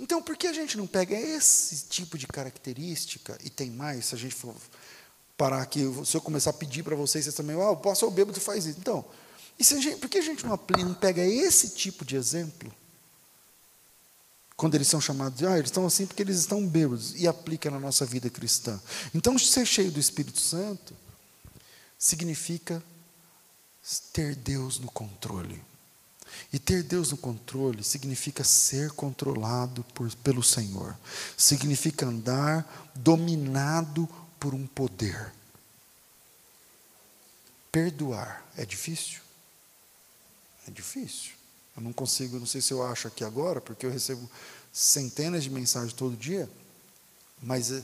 [0.00, 4.06] Então, por que a gente não pega esse tipo de característica e tem mais?
[4.06, 4.52] Se a gente for
[5.36, 8.40] parar aqui, se eu começar a pedir para vocês, vocês também, ah, o pastor bêbado
[8.40, 8.76] faz isso.
[8.80, 9.04] Então,
[9.56, 12.74] e se gente, por que a gente não, não pega esse tipo de exemplo?
[14.56, 17.70] Quando eles são chamados de, ah, eles estão assim porque eles estão bêbados, e aplica
[17.70, 18.82] na nossa vida cristã.
[19.14, 20.92] Então, ser cheio do Espírito Santo
[21.96, 22.82] significa
[24.12, 25.62] ter Deus no controle.
[26.52, 30.96] E ter Deus no controle significa ser controlado por, pelo Senhor,
[31.36, 35.32] significa andar dominado por um poder.
[37.72, 39.20] Perdoar é difícil?
[40.68, 41.32] É difícil.
[41.76, 44.30] Eu não consigo, não sei se eu acho aqui agora, porque eu recebo
[44.72, 46.48] centenas de mensagens todo dia,
[47.42, 47.82] mas eh,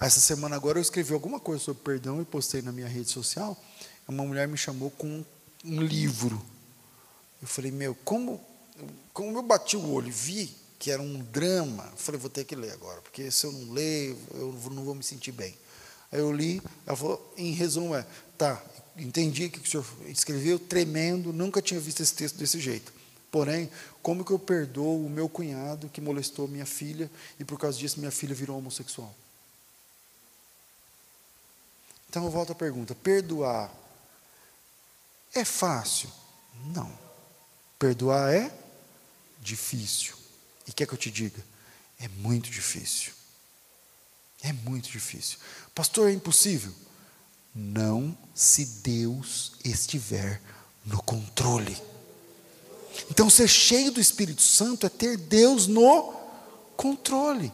[0.00, 3.60] essa semana agora eu escrevi alguma coisa sobre perdão e postei na minha rede social.
[4.06, 5.24] Uma mulher me chamou com
[5.64, 6.40] um livro
[7.44, 8.40] eu falei, meu, como,
[9.12, 12.56] como eu bati o olho vi que era um drama, eu falei, vou ter que
[12.56, 15.54] ler agora, porque se eu não ler, eu não vou me sentir bem.
[16.10, 18.06] Aí eu li, ela falou, em resumo é,
[18.38, 18.64] tá,
[18.96, 22.94] entendi o que o senhor escreveu, tremendo, nunca tinha visto esse texto desse jeito.
[23.30, 23.70] Porém,
[24.00, 27.98] como que eu perdoo o meu cunhado que molestou minha filha e por causa disso
[28.00, 29.14] minha filha virou homossexual?
[32.08, 33.70] Então eu volto à pergunta: perdoar
[35.34, 36.08] é fácil?
[36.74, 37.03] Não.
[37.78, 38.52] Perdoar é
[39.40, 40.14] difícil.
[40.66, 41.42] E quer que eu te diga?
[42.00, 43.12] É muito difícil.
[44.42, 45.38] É muito difícil.
[45.74, 46.72] Pastor, é impossível?
[47.54, 50.40] Não se Deus estiver
[50.84, 51.76] no controle.
[53.10, 56.14] Então, ser cheio do Espírito Santo é ter Deus no
[56.76, 57.52] controle.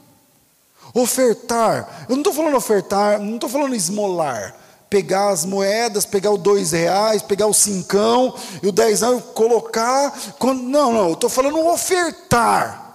[0.94, 4.56] Ofertar, eu não estou falando ofertar, não estou falando esmolar,
[4.90, 10.12] pegar as moedas, pegar o dois reais, pegar o cincão e o dezão, colocar.
[10.36, 12.88] Quando, não, não, eu estou falando ofertar.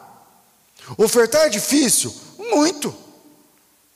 [0.97, 2.13] Ofertar é difícil?
[2.37, 2.93] Muito.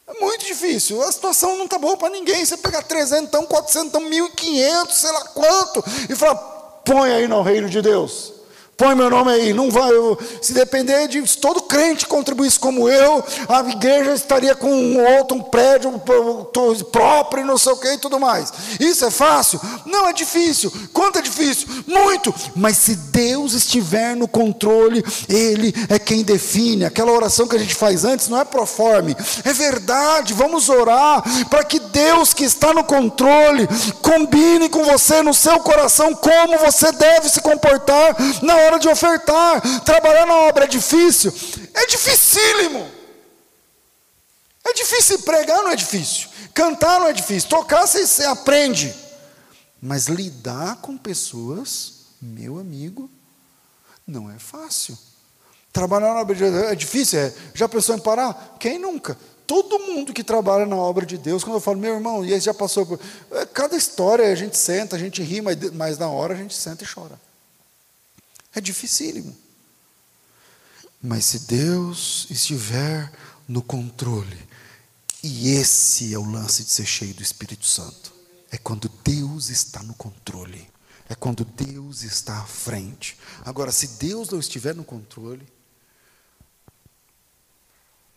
[0.08, 1.04] É muito difícil.
[1.04, 2.44] A situação não está boa para ninguém.
[2.44, 6.36] Você pegar 300, 400, 1.500, sei lá quanto, e falar,
[6.86, 8.39] põe aí no reino de Deus.
[8.80, 9.92] Põe meu nome aí, não vai.
[9.92, 15.18] Eu, se depender de se todo crente contribuísse como eu, a igreja estaria com um
[15.18, 16.02] outro, um prédio
[16.90, 18.54] próprio, não sei o que e tudo mais.
[18.80, 19.60] Isso é fácil?
[19.86, 20.72] Não é difícil.
[20.94, 21.68] Quanto é difícil?
[21.86, 22.34] Muito.
[22.56, 26.86] Mas se Deus estiver no controle, Ele é quem define.
[26.86, 29.14] Aquela oração que a gente faz antes não é proforme,
[29.44, 30.34] é verdade.
[30.34, 33.68] Vamos orar para que Deus que está no controle
[34.02, 38.88] combine com você no seu coração como você deve se comportar na hora hora de
[38.88, 39.82] ofertar.
[39.82, 41.34] Trabalhar na obra é difícil?
[41.74, 42.90] É dificílimo.
[44.66, 46.30] É difícil pregar, não é difícil.
[46.54, 47.50] Cantar não é difícil.
[47.50, 48.94] Tocar você, você aprende.
[49.82, 53.10] Mas lidar com pessoas, meu amigo,
[54.06, 54.98] não é fácil.
[55.72, 57.20] Trabalhar na obra de Deus é difícil?
[57.20, 57.34] É.
[57.54, 58.58] Já pensou em parar?
[58.60, 59.18] Quem nunca?
[59.48, 62.40] Todo mundo que trabalha na obra de Deus, quando eu falo, meu irmão, e aí
[62.40, 63.00] já passou por.
[63.32, 66.54] É, cada história a gente senta, a gente ri, mas, mas na hora a gente
[66.54, 67.20] senta e chora.
[68.54, 69.36] É dificílimo.
[71.02, 73.12] Mas se Deus estiver
[73.48, 74.48] no controle,
[75.24, 78.14] e esse é o lance de ser cheio do Espírito Santo,
[78.52, 80.70] é quando Deus está no controle,
[81.08, 83.18] é quando Deus está à frente.
[83.46, 85.48] Agora, se Deus não estiver no controle,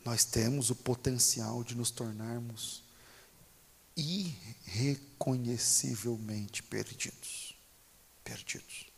[0.05, 2.83] nós temos o potencial de nos tornarmos
[3.97, 7.55] irreconhecivelmente perdidos.
[8.25, 8.92] Perdidos.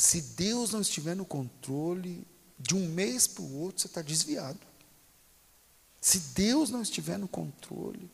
[0.00, 2.26] Se Deus não estiver no controle,
[2.58, 4.58] de um mês para o outro você está desviado.
[6.00, 8.10] Se Deus não estiver no controle.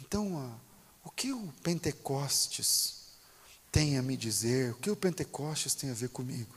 [0.00, 0.56] Então,
[1.02, 3.08] o que o Pentecostes
[3.72, 4.70] tem a me dizer?
[4.70, 6.54] O que o Pentecostes tem a ver comigo?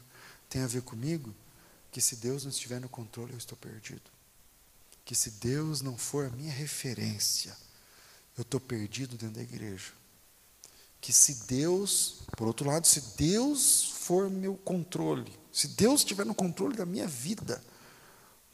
[0.47, 1.33] Tem a ver comigo
[1.91, 4.03] que se Deus não estiver no controle, eu estou perdido.
[5.03, 7.57] Que se Deus não for a minha referência,
[8.37, 10.04] eu estou perdido dentro da igreja
[11.05, 16.33] que se Deus, por outro lado, se Deus for meu controle, se Deus estiver no
[16.33, 17.61] controle da minha vida,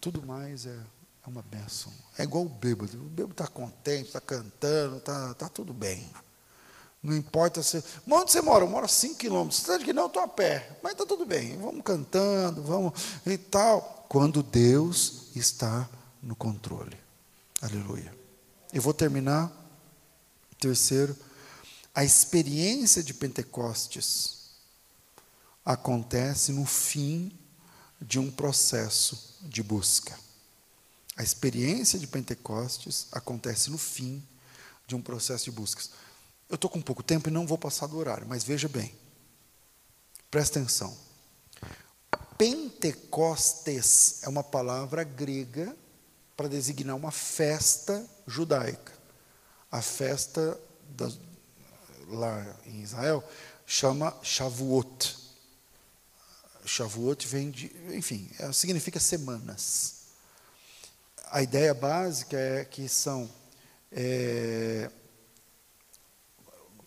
[0.01, 0.77] tudo mais é,
[1.25, 1.89] é uma bênção.
[2.17, 2.97] É igual o bêbado.
[2.97, 6.05] O bêbado está contente, está cantando, está tá tudo bem.
[7.01, 7.81] Não importa se.
[8.05, 8.65] Onde você mora?
[8.65, 9.61] Eu moro a 5 quilômetros.
[9.61, 10.77] Você está que não, eu estou a pé.
[10.83, 11.57] Mas está tudo bem.
[11.57, 14.05] Vamos cantando, vamos e tal.
[14.09, 15.89] Quando Deus está
[16.21, 16.97] no controle.
[17.61, 18.13] Aleluia.
[18.73, 19.49] Eu vou terminar.
[20.59, 21.15] Terceiro
[21.93, 24.41] a experiência de Pentecostes
[25.65, 27.37] acontece no fim
[28.01, 30.17] de um processo de busca.
[31.17, 34.23] A experiência de Pentecostes acontece no fim
[34.87, 35.83] de um processo de busca.
[36.49, 38.93] Eu estou com pouco tempo e não vou passar do horário, mas veja bem.
[40.29, 40.97] Presta atenção.
[42.37, 45.75] Pentecostes é uma palavra grega
[46.35, 48.93] para designar uma festa judaica.
[49.69, 51.19] A festa das,
[52.07, 53.23] lá em Israel,
[53.65, 55.17] chama Shavuot.
[56.65, 60.01] Shavuot vem de, enfim, é, significa semanas.
[61.31, 63.29] A ideia básica é que são
[63.91, 64.89] é,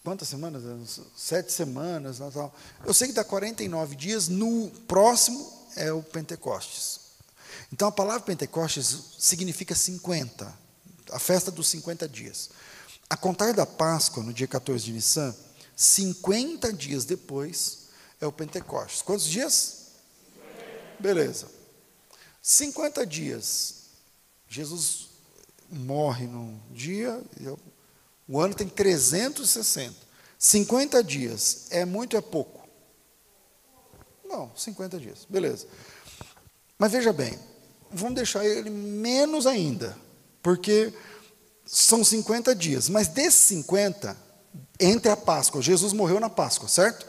[0.02, 1.00] quantas semanas?
[1.16, 2.54] Sete semanas, Natal.
[2.84, 7.00] Eu sei que dá 49 dias, no próximo é o Pentecostes.
[7.72, 10.52] Então a palavra Pentecostes significa 50,
[11.10, 12.50] a festa dos 50 dias.
[13.14, 15.32] A contar da Páscoa, no dia 14 de Nissan,
[15.76, 17.84] 50 dias depois
[18.20, 19.02] é o Pentecostes.
[19.02, 19.92] Quantos dias?
[20.98, 21.46] Beleza.
[22.42, 23.74] 50 dias.
[24.48, 25.10] Jesus
[25.70, 27.22] morre num dia,
[28.26, 29.94] o ano tem 360.
[30.36, 32.68] 50 dias é muito ou é pouco?
[34.24, 35.24] Não, 50 dias.
[35.28, 35.68] Beleza.
[36.76, 37.38] Mas veja bem,
[37.92, 39.96] vamos deixar ele menos ainda,
[40.42, 40.92] porque
[41.64, 44.16] são 50 dias, mas desses 50,
[44.78, 47.06] entre a Páscoa, Jesus morreu na Páscoa, certo?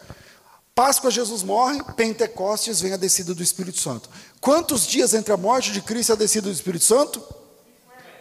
[0.73, 4.09] Páscoa, Jesus morre, Pentecostes vem a descida do Espírito Santo.
[4.41, 7.23] Quantos dias entre a morte de Cristo e a descida do Espírito Santo?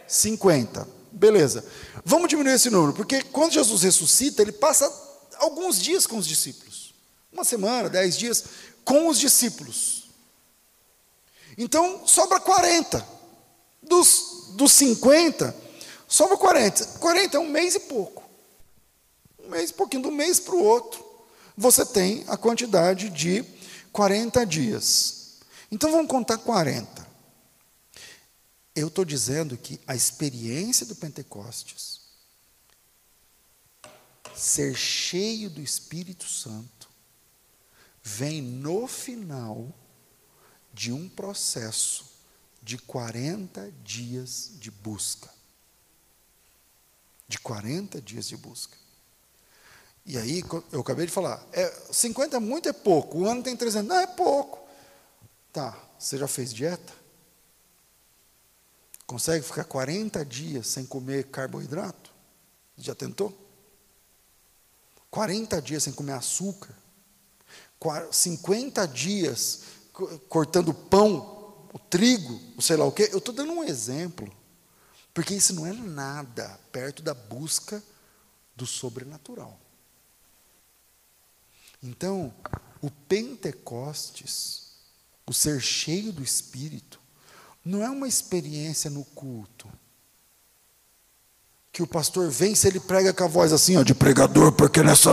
[0.07, 0.87] 50.
[1.11, 1.65] Beleza.
[2.03, 4.91] Vamos diminuir esse número, porque quando Jesus ressuscita, ele passa
[5.37, 6.93] alguns dias com os discípulos.
[7.31, 8.45] Uma semana, dez dias,
[8.85, 10.09] com os discípulos.
[11.57, 13.05] Então, sobra 40.
[13.83, 15.55] Dos, dos 50,
[16.07, 16.85] sobra 40.
[16.99, 18.23] 40 é um mês e pouco.
[19.39, 21.05] Um mês e pouquinho, de um mês para o outro
[21.57, 23.43] você tem a quantidade de
[23.91, 25.39] 40 dias.
[25.71, 27.05] Então vamos contar 40.
[28.75, 32.01] Eu estou dizendo que a experiência do Pentecostes,
[34.35, 36.89] ser cheio do Espírito Santo,
[38.03, 39.73] vem no final
[40.73, 42.05] de um processo
[42.61, 45.33] de 40 dias de busca.
[47.27, 48.77] De 40 dias de busca.
[50.05, 53.19] E aí, eu acabei de falar, é, 50 é muito, é pouco.
[53.19, 54.59] O ano tem 300, não, é pouco.
[55.51, 56.93] Tá, você já fez dieta?
[59.07, 62.13] Consegue ficar 40 dias sem comer carboidrato?
[62.77, 63.33] Já tentou?
[65.09, 66.75] 40 dias sem comer açúcar?
[68.11, 69.61] 50 dias
[70.27, 73.09] cortando pão, o trigo, sei lá o quê?
[73.11, 74.31] Eu estou dando um exemplo.
[75.15, 77.81] Porque isso não é nada perto da busca
[78.53, 79.57] do sobrenatural.
[81.81, 82.33] Então,
[82.81, 84.73] o Pentecostes,
[85.25, 86.99] o ser cheio do Espírito,
[87.63, 89.69] não é uma experiência no culto.
[91.71, 94.83] Que o pastor vem, se ele prega com a voz assim, ó, de pregador, porque
[94.83, 95.11] nessa.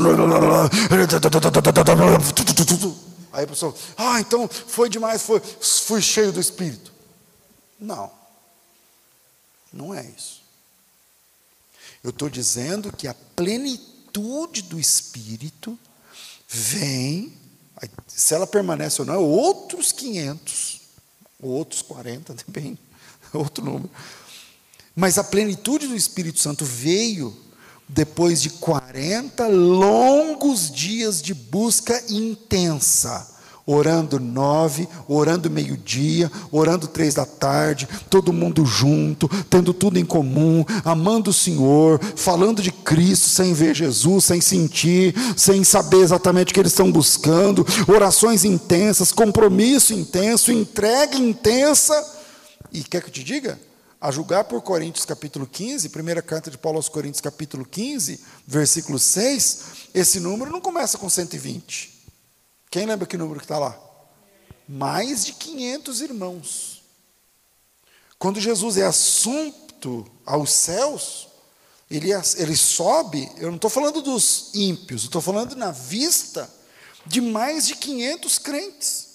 [3.32, 6.92] Aí a pessoa, ah, então foi demais, foi, fui cheio do Espírito.
[7.78, 8.21] Não.
[9.72, 10.42] Não é isso.
[12.02, 15.78] Eu estou dizendo que a plenitude do Espírito
[16.48, 17.32] vem,
[18.06, 20.80] se ela permanece ou não, é outros 500,
[21.40, 22.78] ou outros 40, depende,
[23.32, 23.90] outro número.
[24.94, 27.36] Mas a plenitude do Espírito Santo veio
[27.88, 33.31] depois de 40 longos dias de busca intensa
[33.66, 40.64] orando nove, orando meio-dia, orando três da tarde, todo mundo junto, tendo tudo em comum,
[40.84, 46.54] amando o Senhor, falando de Cristo sem ver Jesus, sem sentir, sem saber exatamente o
[46.54, 52.20] que eles estão buscando, orações intensas, compromisso intenso, entrega intensa.
[52.72, 53.58] E quer que eu te diga?
[54.00, 58.98] A julgar por Coríntios capítulo 15, primeira carta de Paulo aos Coríntios capítulo 15, versículo
[58.98, 59.60] 6,
[59.94, 61.91] esse número não começa com 120.
[62.72, 63.78] Quem lembra que número que está lá?
[64.66, 66.82] Mais de 500 irmãos.
[68.18, 71.28] Quando Jesus é assunto aos céus,
[71.90, 72.08] ele,
[72.38, 76.50] ele sobe, eu não estou falando dos ímpios, estou falando na vista
[77.06, 79.11] de mais de 500 crentes.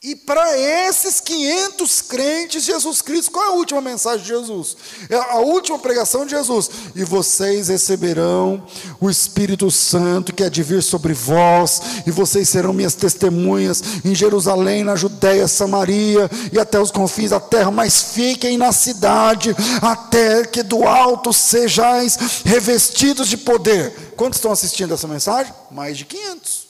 [0.00, 4.76] E para esses 500 crentes, Jesus Cristo, qual é a última mensagem de Jesus?
[5.10, 6.70] É a última pregação de Jesus.
[6.94, 8.64] E vocês receberão
[9.00, 14.14] o Espírito Santo que há de vir sobre vós, e vocês serão minhas testemunhas em
[14.14, 19.50] Jerusalém, na Judéia, Samaria e até os confins da terra, mas fiquem na cidade,
[19.82, 24.12] até que do alto sejais revestidos de poder.
[24.16, 25.52] Quantos estão assistindo essa mensagem?
[25.72, 26.68] Mais de 500.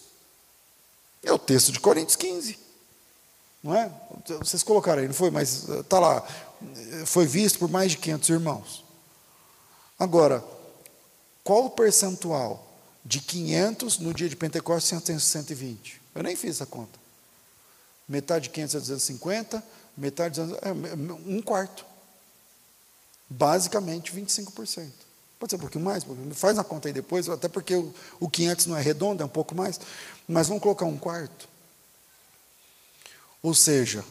[1.22, 2.67] É o texto de Coríntios 15.
[3.62, 3.90] Não é?
[4.38, 5.30] Vocês colocaram aí, não foi?
[5.30, 6.26] Mas está eh, lá.
[7.06, 8.84] Foi visto por mais de 500 irmãos.
[9.98, 10.44] Agora,
[11.42, 12.64] qual o percentual
[13.04, 16.00] de 500 no dia de Pentecostes tem 120?
[16.14, 16.98] Eu nem fiz essa conta.
[18.08, 19.64] Metade de 500 é 250,
[19.96, 20.72] metade de é
[21.26, 21.84] um quarto.
[23.28, 24.90] Basicamente 25%.
[25.38, 28.66] Pode ser um pouquinho mais, faz a conta aí depois, até porque o, o 500
[28.66, 29.80] não é redondo, é um pouco mais.
[30.26, 31.48] Mas vamos colocar um quarto.
[33.42, 34.04] Ou seja,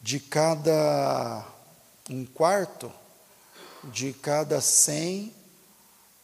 [0.00, 1.46] de cada
[2.10, 2.92] um quarto,
[3.84, 5.32] de cada 100,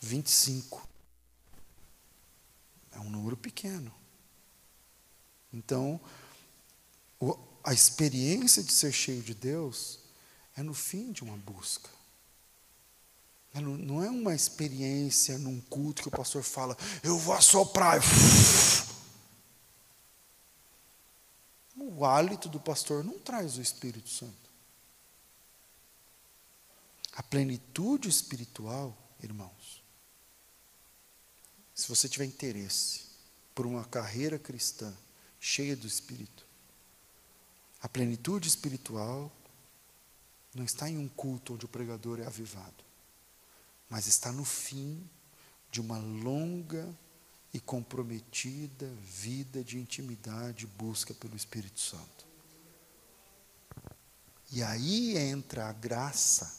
[0.01, 0.87] 25.
[2.93, 3.93] É um número pequeno.
[5.53, 6.01] Então,
[7.65, 10.01] a experiência de ser cheio de Deus
[10.57, 11.91] é no fim de uma busca.
[13.55, 18.01] É não é uma experiência num culto que o pastor fala, eu vou assoprar.
[21.91, 24.49] o hálito do pastor não traz o Espírito Santo.
[27.15, 29.83] A plenitude espiritual, irmãos,
[31.75, 33.07] se você tiver interesse
[33.55, 34.95] por uma carreira cristã
[35.41, 36.47] cheia do Espírito,
[37.81, 39.33] a plenitude espiritual
[40.55, 42.85] não está em um culto onde o pregador é avivado,
[43.89, 45.09] mas está no fim
[45.71, 46.95] de uma longa
[47.53, 52.27] e comprometida vida de intimidade busca pelo Espírito Santo.
[54.51, 56.57] E aí entra a graça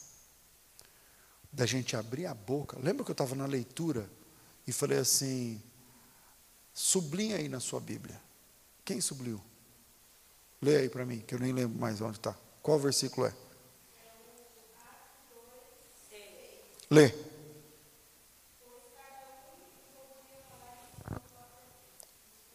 [1.52, 2.78] da gente abrir a boca.
[2.78, 4.08] Lembra que eu estava na leitura
[4.66, 5.60] e falei assim:
[6.72, 8.20] sublinha aí na sua Bíblia.
[8.84, 9.42] Quem subliu?
[10.62, 12.36] Lê aí para mim, que eu nem lembro mais onde está.
[12.62, 13.34] Qual versículo é?
[16.90, 17.29] Lê.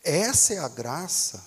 [0.05, 1.43] Essa é a graça.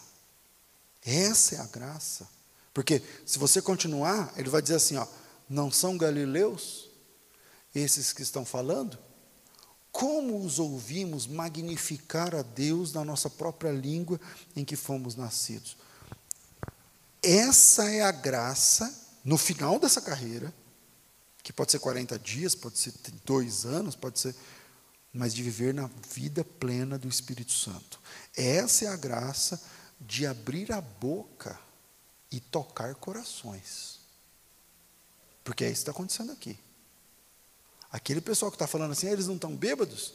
[1.05, 2.29] Essa é a graça.
[2.75, 5.07] Porque se você continuar, ele vai dizer assim, ó,
[5.49, 6.91] não são galileus
[7.75, 8.99] esses que estão falando?
[9.93, 14.21] Como os ouvimos magnificar a Deus na nossa própria língua
[14.55, 15.77] em que fomos nascidos?
[17.23, 18.93] Essa é a graça
[19.25, 20.53] no final dessa carreira,
[21.43, 22.93] que pode ser 40 dias, pode ser
[23.25, 24.35] dois anos, pode ser,
[25.13, 28.01] mas de viver na vida plena do Espírito Santo.
[28.37, 29.61] Essa é a graça
[30.01, 31.59] de abrir a boca
[32.31, 33.99] e tocar corações.
[35.43, 36.59] Porque é isso que está acontecendo aqui.
[37.91, 40.13] Aquele pessoal que está falando assim, ah, eles não estão bêbados?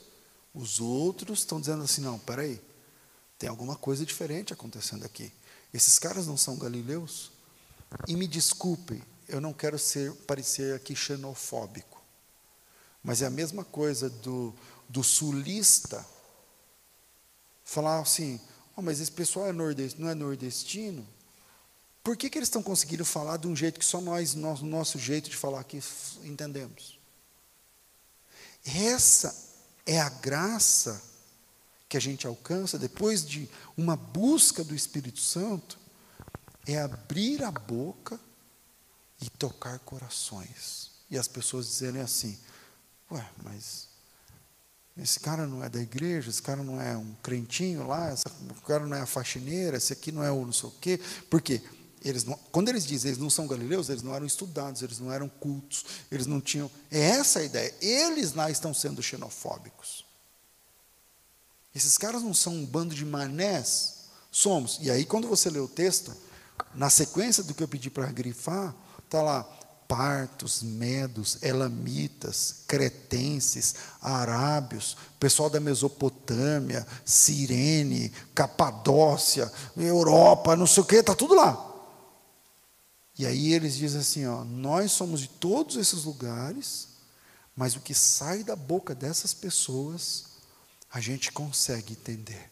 [0.54, 2.62] Os outros estão dizendo assim, não, peraí,
[3.40, 5.34] tem alguma coisa diferente acontecendo aqui.
[5.74, 7.32] Esses caras não são galileus?
[8.08, 12.02] E me desculpem, eu não quero ser parecer aqui xenofóbico,
[13.04, 14.54] mas é a mesma coisa do,
[14.94, 16.06] do sulista
[17.66, 18.40] falar assim,
[18.78, 19.52] oh, mas esse pessoal é
[19.98, 21.06] não é nordestino?
[22.04, 25.00] Por que, que eles estão conseguindo falar de um jeito que só nós, nosso, nosso
[25.00, 25.82] jeito de falar aqui,
[26.24, 27.00] entendemos?
[28.64, 29.36] Essa
[29.84, 31.02] é a graça
[31.90, 35.80] que a gente alcança depois de uma busca do Espírito Santo,
[36.68, 38.20] é abrir a boca
[39.20, 40.92] e tocar corações.
[41.10, 42.38] E as pessoas dizerem assim:
[43.12, 43.93] Ué, mas
[44.98, 48.24] esse cara não é da igreja, esse cara não é um crentinho lá, esse
[48.66, 51.00] cara não é a faxineira, esse aqui não é o não sei o quê.
[51.30, 51.62] Por quê?
[52.04, 55.12] Eles não, quando eles dizem eles não são galileus, eles não eram estudados, eles não
[55.12, 56.70] eram cultos, eles não tinham.
[56.92, 57.74] É essa a ideia.
[57.82, 60.06] Eles lá estão sendo xenofóbicos.
[61.74, 64.04] Esses caras não são um bando de manés?
[64.32, 64.78] Somos.
[64.82, 66.16] E aí, quando você lê o texto,
[66.76, 68.76] na sequência do que eu pedi para grifar,
[69.06, 69.50] está lá:
[69.94, 80.96] partos, medos, elamitas, cretenses, arábios, pessoal da Mesopotâmia, Cirene, Capadócia, Europa, não sei o que,
[80.96, 81.72] está tudo lá.
[83.20, 86.88] E aí eles dizem assim: ó, nós somos de todos esses lugares,
[87.56, 90.26] mas o que sai da boca dessas pessoas,
[90.92, 92.50] a gente consegue entender.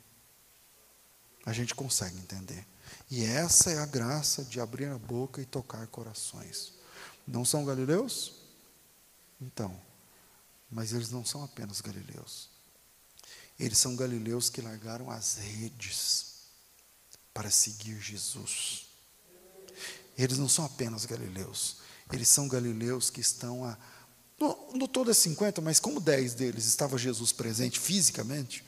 [1.44, 2.68] A gente consegue entender.
[3.10, 6.80] E essa é a graça de abrir a boca e tocar corações.
[7.32, 8.34] Não são galileus?
[9.40, 9.80] Então,
[10.70, 12.50] mas eles não são apenas galileus.
[13.58, 16.34] Eles são galileus que largaram as redes
[17.34, 18.88] para seguir Jesus.
[20.18, 21.78] Eles não são apenas galileus,
[22.12, 23.78] eles são galileus que estão a.
[24.38, 28.64] No, no todo é 50, mas como 10 deles estava Jesus presente fisicamente,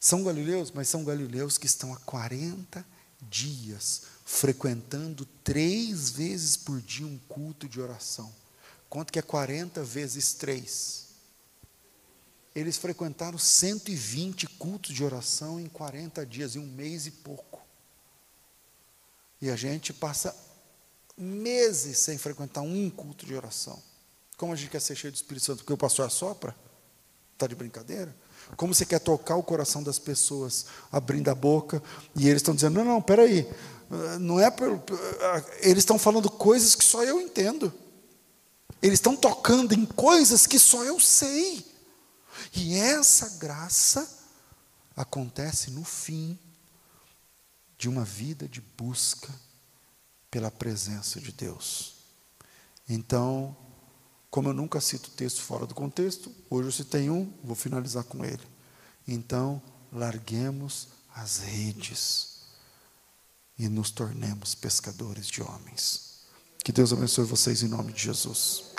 [0.00, 2.84] são galileus, mas são galileus que estão há 40
[3.30, 8.32] dias frequentando três vezes por dia um culto de oração.
[8.88, 11.06] Quanto que é 40 vezes 3?
[12.54, 17.62] Eles frequentaram 120 cultos de oração em 40 dias, em um mês e pouco.
[19.40, 20.36] E a gente passa
[21.16, 23.82] meses sem frequentar um culto de oração.
[24.36, 26.54] Como a gente quer ser cheio do Espírito Santo porque o pastor assopra?
[27.34, 28.14] Está de brincadeira?
[28.56, 31.82] Como você quer tocar o coração das pessoas, abrindo a boca,
[32.14, 33.48] e eles estão dizendo: não, não, peraí,
[34.20, 34.82] não é pelo.
[35.60, 37.72] Eles estão falando coisas que só eu entendo.
[38.82, 41.64] Eles estão tocando em coisas que só eu sei.
[42.54, 44.08] E essa graça
[44.96, 46.38] acontece no fim
[47.78, 49.28] de uma vida de busca
[50.30, 51.94] pela presença de Deus.
[52.88, 53.56] Então,
[54.32, 58.24] como eu nunca cito texto fora do contexto, hoje eu citei um, vou finalizar com
[58.24, 58.40] ele.
[59.06, 59.60] Então,
[59.92, 62.38] larguemos as redes
[63.58, 66.22] e nos tornemos pescadores de homens.
[66.64, 68.71] Que Deus abençoe vocês em nome de Jesus.